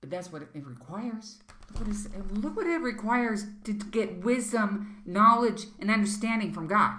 But 0.00 0.10
that's 0.10 0.30
what 0.30 0.42
it 0.42 0.48
requires. 0.54 1.38
Look 1.72 1.86
what, 1.86 1.96
it, 1.96 2.34
look 2.34 2.56
what 2.56 2.66
it 2.66 2.80
requires 2.80 3.44
to 3.64 3.72
get 3.72 4.24
wisdom, 4.24 5.02
knowledge, 5.06 5.66
and 5.78 5.90
understanding 5.90 6.52
from 6.52 6.66
God. 6.66 6.96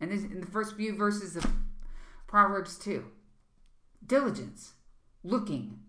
And 0.00 0.10
this, 0.10 0.24
in 0.24 0.40
the 0.40 0.46
first 0.46 0.76
few 0.76 0.96
verses 0.96 1.36
of 1.36 1.46
Proverbs 2.26 2.78
2 2.78 3.04
diligence, 4.06 4.73
looking. 5.24 5.80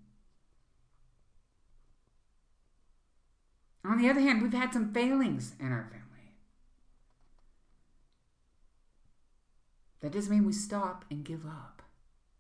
On 3.84 4.02
the 4.02 4.10
other 4.10 4.22
hand, 4.22 4.42
we've 4.42 4.54
had 4.54 4.74
some 4.74 4.94
failings 4.94 5.54
in 5.60 5.72
our 5.72 5.84
family. 5.84 6.02
That 10.02 10.12
doesn't 10.12 10.32
mean 10.32 10.46
we 10.46 10.54
stop 10.54 11.06
and 11.12 11.24
give 11.24 11.46
up. 11.46 11.84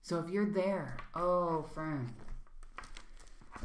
So 0.01 0.19
if 0.19 0.29
you're 0.29 0.49
there, 0.49 0.97
oh, 1.15 1.63
friend, 1.73 2.13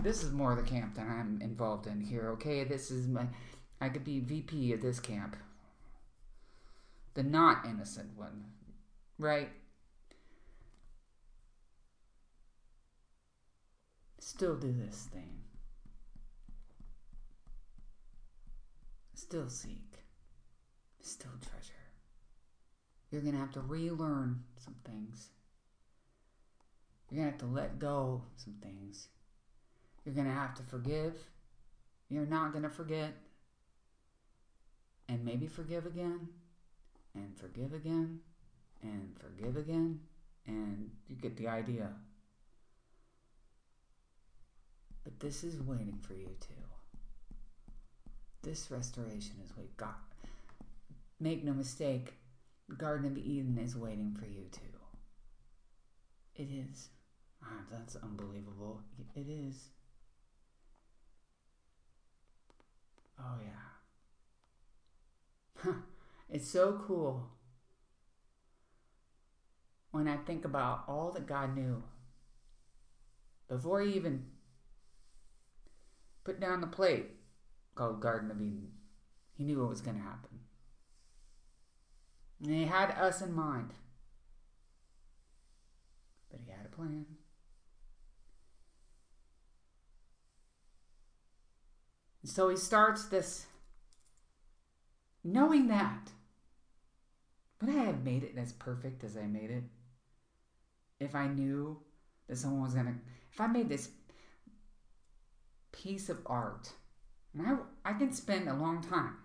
this 0.02 0.22
is 0.22 0.32
more 0.32 0.52
of 0.52 0.58
the 0.58 0.70
camp 0.70 0.94
that 0.96 1.06
I'm 1.06 1.40
involved 1.42 1.86
in 1.86 2.00
here, 2.00 2.30
okay? 2.30 2.64
This 2.64 2.90
is 2.90 3.06
my. 3.06 3.26
I 3.80 3.88
could 3.88 4.04
be 4.04 4.20
VP 4.20 4.72
of 4.72 4.82
this 4.82 5.00
camp. 5.00 5.36
The 7.14 7.22
not 7.22 7.66
innocent 7.66 8.16
one, 8.16 8.44
right? 9.18 9.48
Still 14.20 14.54
do 14.54 14.70
this 14.70 15.08
thing. 15.12 15.40
Still 19.14 19.48
seek. 19.48 20.04
Still 21.00 21.32
treasure. 21.40 21.72
You're 23.10 23.22
going 23.22 23.32
to 23.32 23.40
have 23.40 23.52
to 23.52 23.60
relearn 23.60 24.44
some 24.62 24.76
things. 24.84 25.30
You're 27.10 27.22
going 27.22 27.32
to 27.32 27.32
have 27.32 27.50
to 27.50 27.54
let 27.54 27.78
go 27.78 28.22
some 28.36 28.54
things. 28.62 29.08
You're 30.04 30.14
going 30.14 30.26
to 30.26 30.32
have 30.32 30.54
to 30.56 30.62
forgive. 30.64 31.14
You're 32.10 32.26
not 32.26 32.52
going 32.52 32.64
to 32.64 32.70
forget. 32.70 33.14
And 35.08 35.24
maybe 35.24 35.46
forgive 35.46 35.86
again. 35.86 36.28
And 37.14 37.36
forgive 37.36 37.72
again. 37.72 38.20
And 38.82 39.16
forgive 39.18 39.56
again. 39.56 40.00
And 40.46 40.90
you 41.08 41.16
get 41.16 41.36
the 41.36 41.48
idea. 41.48 41.88
But 45.10 45.18
this 45.26 45.42
is 45.42 45.60
waiting 45.60 45.98
for 46.00 46.14
you 46.14 46.30
too. 46.40 46.54
This 48.42 48.70
restoration 48.70 49.34
is 49.44 49.56
waiting. 49.56 49.72
God, 49.76 49.94
make 51.18 51.44
no 51.44 51.52
mistake, 51.52 52.14
Garden 52.78 53.10
of 53.10 53.18
Eden 53.18 53.58
is 53.58 53.76
waiting 53.76 54.16
for 54.18 54.26
you 54.26 54.44
too. 54.52 54.60
It 56.36 56.48
is. 56.50 56.88
Ah, 57.42 57.64
that's 57.70 57.96
unbelievable. 57.96 58.80
It 59.16 59.28
is. 59.28 59.56
Oh, 63.18 63.38
yeah. 65.64 65.72
it's 66.30 66.48
so 66.48 66.80
cool 66.86 67.28
when 69.90 70.06
I 70.06 70.16
think 70.18 70.44
about 70.44 70.84
all 70.86 71.10
that 71.10 71.26
God 71.26 71.56
knew 71.56 71.82
before 73.48 73.82
He 73.82 73.94
even 73.94 74.24
put 76.24 76.40
down 76.40 76.60
the 76.60 76.66
plate 76.66 77.06
called 77.74 78.00
Garden 78.00 78.30
of 78.30 78.40
Eden. 78.40 78.72
He 79.34 79.44
knew 79.44 79.60
what 79.60 79.70
was 79.70 79.80
going 79.80 79.96
to 79.96 80.02
happen. 80.02 80.40
And 82.42 82.52
He 82.52 82.64
had 82.64 82.90
us 82.90 83.20
in 83.22 83.32
mind. 83.32 83.72
but 86.30 86.40
he 86.44 86.50
had 86.50 86.64
a 86.64 86.76
plan. 86.76 87.04
And 92.22 92.30
so 92.30 92.48
he 92.48 92.56
starts 92.56 93.06
this 93.06 93.46
knowing 95.24 95.68
that. 95.68 96.10
Would 97.60 97.70
I 97.70 97.84
have 97.84 98.04
made 98.04 98.22
it 98.22 98.38
as 98.38 98.52
perfect 98.54 99.04
as 99.04 99.16
I 99.16 99.26
made 99.26 99.50
it? 99.50 99.64
If 100.98 101.14
I 101.14 101.28
knew 101.28 101.78
that 102.26 102.36
someone 102.36 102.62
was 102.62 102.74
gonna, 102.74 102.94
if 103.32 103.40
I 103.40 103.46
made 103.46 103.68
this 103.68 103.88
piece 105.82 106.08
of 106.08 106.18
art, 106.26 106.70
and 107.32 107.46
I, 107.46 107.90
I 107.90 107.92
can 107.94 108.12
spend 108.12 108.48
a 108.48 108.54
long 108.54 108.82
time 108.82 109.16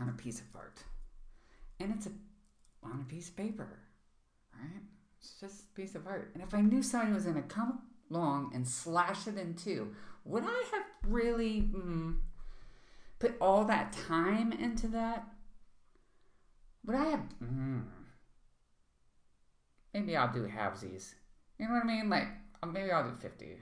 on 0.00 0.08
a 0.08 0.12
piece 0.12 0.40
of 0.40 0.46
art, 0.54 0.82
and 1.78 1.92
it's 1.94 2.06
a, 2.06 2.10
on 2.82 3.04
a 3.06 3.10
piece 3.10 3.28
of 3.28 3.36
paper, 3.36 3.68
right? 4.54 4.82
It's 5.20 5.34
just 5.40 5.64
a 5.64 5.74
piece 5.74 5.94
of 5.94 6.06
art. 6.06 6.30
And 6.34 6.42
if 6.42 6.54
I 6.54 6.60
knew 6.60 6.82
somebody 6.82 7.12
was 7.12 7.24
gonna 7.24 7.42
come 7.42 7.80
along 8.10 8.52
and 8.54 8.66
slash 8.66 9.26
it 9.26 9.36
in 9.36 9.54
two, 9.54 9.94
would 10.24 10.44
I 10.44 10.64
have 10.72 10.84
really 11.06 11.62
mm, 11.62 12.16
put 13.18 13.34
all 13.40 13.64
that 13.64 13.92
time 13.92 14.52
into 14.52 14.88
that? 14.88 15.26
Would 16.86 16.96
I 16.96 17.04
have? 17.04 17.20
Mm, 17.42 17.84
maybe 19.92 20.16
I'll 20.16 20.32
do 20.32 20.46
halvesies. 20.46 21.14
You 21.58 21.68
know 21.68 21.74
what 21.74 21.84
I 21.84 21.86
mean? 21.86 22.10
Like 22.10 22.28
uh, 22.62 22.66
maybe 22.66 22.90
I'll 22.90 23.08
do 23.08 23.16
fifty. 23.16 23.56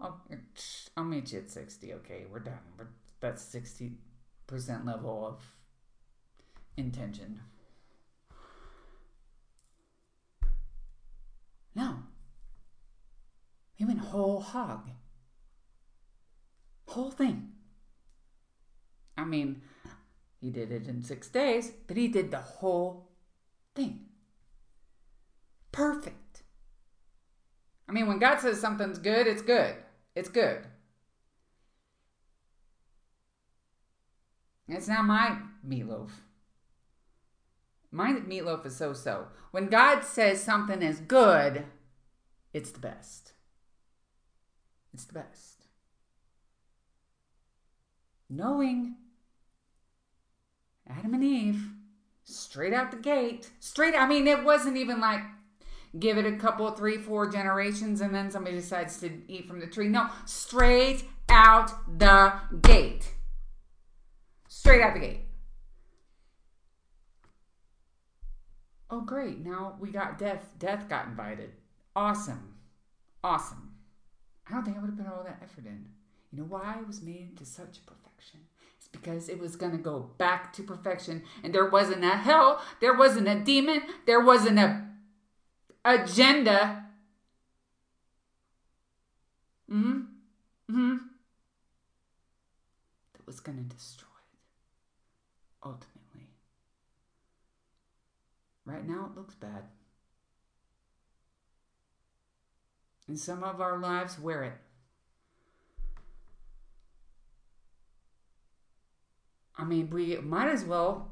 I'll 0.00 0.20
I'll 0.96 1.04
meet 1.04 1.32
you 1.32 1.40
at 1.40 1.50
sixty. 1.50 1.92
Okay, 1.94 2.24
we're 2.30 2.40
done. 2.40 2.58
We're 2.78 2.88
that's 3.20 3.42
sixty 3.42 3.92
percent 4.46 4.86
level 4.86 5.26
of 5.26 5.42
intention. 6.76 7.40
No. 11.74 11.98
He 13.74 13.84
went 13.84 14.00
whole 14.00 14.40
hog. 14.40 14.90
Whole 16.86 17.10
thing. 17.10 17.52
I 19.16 19.24
mean, 19.24 19.62
he 20.40 20.50
did 20.50 20.72
it 20.72 20.88
in 20.88 21.02
six 21.02 21.28
days, 21.28 21.72
but 21.86 21.96
he 21.96 22.08
did 22.08 22.30
the 22.30 22.38
whole 22.38 23.10
thing. 23.74 24.06
Perfect. 25.72 26.42
I 27.88 27.92
mean, 27.92 28.06
when 28.06 28.18
God 28.18 28.40
says 28.40 28.60
something's 28.60 28.98
good, 28.98 29.26
it's 29.26 29.42
good. 29.42 29.76
It's 30.20 30.28
good. 30.28 30.66
It's 34.68 34.86
not 34.86 35.06
my 35.06 35.38
meatloaf. 35.66 36.10
My 37.90 38.12
meatloaf 38.12 38.66
is 38.66 38.76
so 38.76 38.92
so. 38.92 39.28
When 39.50 39.70
God 39.70 40.04
says 40.04 40.44
something 40.44 40.82
is 40.82 41.00
good, 41.00 41.64
it's 42.52 42.70
the 42.70 42.80
best. 42.80 43.32
It's 44.92 45.04
the 45.06 45.14
best. 45.14 45.64
Knowing 48.28 48.96
Adam 50.86 51.14
and 51.14 51.24
Eve, 51.24 51.62
straight 52.24 52.74
out 52.74 52.90
the 52.90 52.98
gate, 52.98 53.48
straight, 53.58 53.94
I 53.94 54.06
mean, 54.06 54.26
it 54.26 54.44
wasn't 54.44 54.76
even 54.76 55.00
like 55.00 55.22
give 55.98 56.18
it 56.18 56.26
a 56.26 56.36
couple, 56.36 56.70
three, 56.70 56.98
four 56.98 57.28
generations, 57.28 58.00
and 58.00 58.14
then 58.14 58.30
somebody 58.30 58.56
decides 58.56 58.98
to 59.00 59.10
eat 59.28 59.48
from 59.48 59.60
the 59.60 59.66
tree. 59.66 59.88
No, 59.88 60.08
straight 60.24 61.04
out 61.28 61.72
the 61.98 62.32
gate. 62.62 63.12
Straight 64.48 64.82
out 64.82 64.94
the 64.94 65.00
gate. 65.00 65.20
Oh, 68.90 69.00
great. 69.00 69.44
Now 69.44 69.76
we 69.78 69.90
got 69.90 70.18
death. 70.18 70.54
Death 70.58 70.88
got 70.88 71.06
invited. 71.06 71.52
Awesome. 71.94 72.54
Awesome. 73.22 73.72
I 74.48 74.52
don't 74.52 74.64
think 74.64 74.76
I 74.76 74.80
would 74.80 74.90
have 74.90 74.98
put 74.98 75.06
all 75.06 75.22
that 75.24 75.40
effort 75.42 75.66
in. 75.66 75.86
You 76.32 76.40
know 76.40 76.48
why 76.48 76.76
it 76.80 76.86
was 76.86 77.02
made 77.02 77.36
to 77.38 77.46
such 77.46 77.84
perfection? 77.86 78.40
It's 78.78 78.88
because 78.88 79.28
it 79.28 79.38
was 79.38 79.56
going 79.56 79.72
to 79.72 79.78
go 79.78 80.10
back 80.18 80.52
to 80.54 80.62
perfection. 80.62 81.22
And 81.44 81.54
there 81.54 81.68
wasn't 81.68 82.04
a 82.04 82.16
hell, 82.16 82.60
there 82.80 82.94
wasn't 82.94 83.28
a 83.28 83.38
demon, 83.38 83.82
there 84.06 84.24
wasn't 84.24 84.58
a 84.58 84.89
agenda. 85.84 86.84
Mm-hmm. 89.70 90.00
Mm-hmm. 90.70 90.96
That 93.12 93.26
was 93.26 93.40
going 93.40 93.58
to 93.58 93.64
destroy 93.64 94.06
it. 94.06 94.38
Ultimately. 95.64 96.28
Right 98.64 98.86
now 98.86 99.10
it 99.10 99.16
looks 99.16 99.34
bad. 99.34 99.64
And 103.08 103.18
some 103.18 103.42
of 103.42 103.60
our 103.60 103.76
lives 103.76 104.18
wear 104.18 104.44
it. 104.44 104.52
I 109.58 109.64
mean, 109.64 109.90
we 109.90 110.16
might 110.18 110.48
as 110.48 110.64
well 110.64 111.09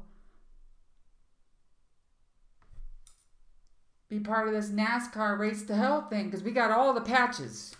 be 4.09 4.19
part 4.19 4.47
of 4.47 4.53
this 4.53 4.69
NASCAR 4.69 5.37
race 5.37 5.63
to 5.63 5.75
hell 5.75 6.07
thing 6.09 6.25
because 6.25 6.43
we 6.43 6.51
got 6.51 6.71
all 6.71 6.93
the 6.93 7.01
patches. 7.01 7.75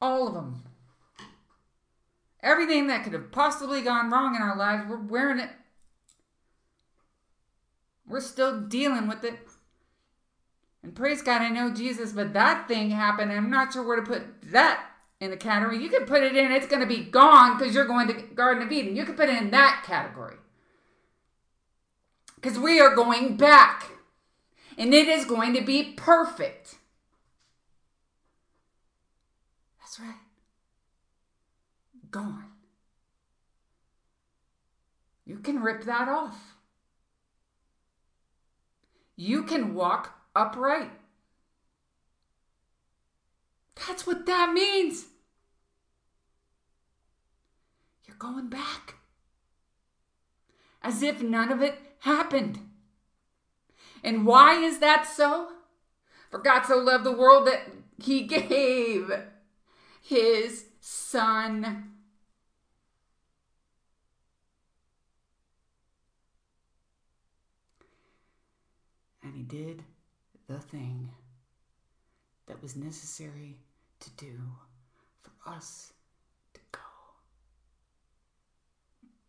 All 0.00 0.28
of 0.28 0.34
them. 0.34 0.62
Everything 2.42 2.86
that 2.86 3.04
could 3.04 3.12
have 3.12 3.30
possibly 3.32 3.82
gone 3.82 4.10
wrong 4.10 4.34
in 4.34 4.42
our 4.42 4.56
lives, 4.56 4.88
we're 4.88 4.96
wearing 4.96 5.38
it. 5.38 5.50
We're 8.06 8.20
still 8.20 8.60
dealing 8.60 9.08
with 9.08 9.24
it. 9.24 9.38
And 10.82 10.94
praise 10.94 11.22
God, 11.22 11.42
I 11.42 11.48
know 11.48 11.72
Jesus, 11.72 12.12
but 12.12 12.32
that 12.32 12.66
thing 12.66 12.90
happened. 12.90 13.30
I'm 13.32 13.50
not 13.50 13.72
sure 13.72 13.86
where 13.86 13.96
to 13.96 14.02
put 14.02 14.22
that 14.50 14.84
in 15.20 15.30
the 15.30 15.36
category. 15.36 15.80
You 15.80 15.88
can 15.88 16.04
put 16.04 16.24
it 16.24 16.36
in, 16.36 16.50
it's 16.50 16.66
going 16.66 16.82
to 16.82 16.86
be 16.86 17.04
gone 17.04 17.56
because 17.56 17.74
you're 17.74 17.86
going 17.86 18.08
to 18.08 18.14
Garden 18.14 18.64
of 18.64 18.72
Eden. 18.72 18.96
You 18.96 19.04
can 19.04 19.14
put 19.14 19.28
it 19.28 19.40
in 19.40 19.50
that 19.52 19.84
category. 19.86 20.36
Because 22.34 22.58
we 22.58 22.80
are 22.80 22.94
going 22.94 23.36
back. 23.36 23.92
And 24.78 24.94
it 24.94 25.08
is 25.08 25.24
going 25.24 25.54
to 25.54 25.62
be 25.62 25.92
perfect. 25.96 26.76
That's 29.80 30.00
right. 30.00 30.14
Gone. 32.10 32.46
You 35.24 35.38
can 35.38 35.62
rip 35.62 35.84
that 35.84 36.08
off. 36.08 36.56
You 39.16 39.44
can 39.44 39.74
walk 39.74 40.18
upright. 40.34 40.90
That's 43.86 44.06
what 44.06 44.26
that 44.26 44.52
means. 44.52 45.06
You're 48.06 48.16
going 48.16 48.48
back. 48.48 48.96
As 50.82 51.02
if 51.02 51.22
none 51.22 51.52
of 51.52 51.62
it 51.62 51.78
happened. 52.00 52.58
And 54.02 54.26
why 54.26 54.54
is 54.54 54.78
that 54.78 55.06
so? 55.06 55.48
For 56.30 56.38
God 56.38 56.62
so 56.64 56.78
loved 56.78 57.04
the 57.04 57.12
world 57.12 57.46
that 57.46 57.70
he 57.98 58.22
gave 58.26 59.10
his 60.00 60.64
son. 60.80 61.90
And 69.22 69.34
he 69.36 69.42
did 69.42 69.84
the 70.48 70.58
thing 70.58 71.10
that 72.46 72.60
was 72.60 72.76
necessary 72.76 73.56
to 74.00 74.10
do 74.10 74.38
for 75.22 75.30
us 75.50 75.92
to 76.54 76.60
go 76.72 76.80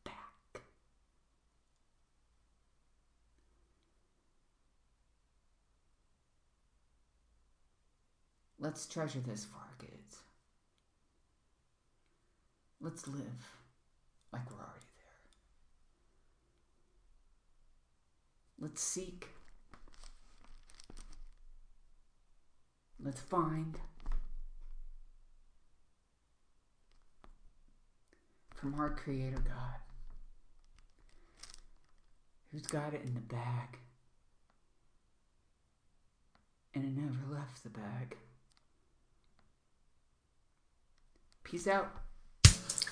back. 0.03 0.63
Let's 8.63 8.85
treasure 8.85 9.19
this 9.19 9.43
for 9.43 9.57
our 9.57 9.75
kids. 9.77 10.19
Let's 12.79 13.05
live 13.09 13.51
like 14.31 14.49
we're 14.49 14.55
already 14.55 14.85
there. 14.95 15.17
Let's 18.57 18.81
seek 18.81 19.27
Let's 23.03 23.19
find 23.19 23.77
from 28.55 28.79
our 28.79 28.91
Creator 28.91 29.43
God, 29.45 29.81
who's 32.49 32.65
got 32.65 32.93
it 32.93 33.01
in 33.03 33.13
the 33.13 33.19
bag, 33.19 33.77
and 36.73 36.85
it 36.85 36.95
never 36.95 37.35
left 37.35 37.61
the 37.63 37.69
bag. 37.69 38.15
Peace 41.53 41.67
out. 41.67 41.87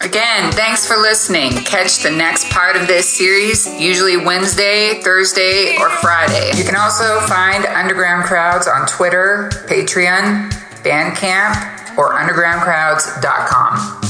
Again, 0.01 0.51
thanks 0.51 0.85
for 0.87 0.95
listening. 0.95 1.49
Catch 1.63 2.03
the 2.03 2.11
next 2.11 2.51
part 2.51 2.75
of 2.75 2.85
this 2.85 3.09
series, 3.09 3.65
usually 3.81 4.17
Wednesday, 4.17 5.01
Thursday, 5.01 5.77
or 5.79 5.89
Friday. 5.89 6.51
You 6.55 6.63
can 6.63 6.75
also 6.75 7.21
find 7.21 7.65
Underground 7.65 8.25
Crowds 8.25 8.67
on 8.67 8.85
Twitter, 8.85 9.49
Patreon, 9.65 10.51
Bandcamp, 10.83 11.97
or 11.97 12.11
undergroundcrowds.com. 12.11 14.00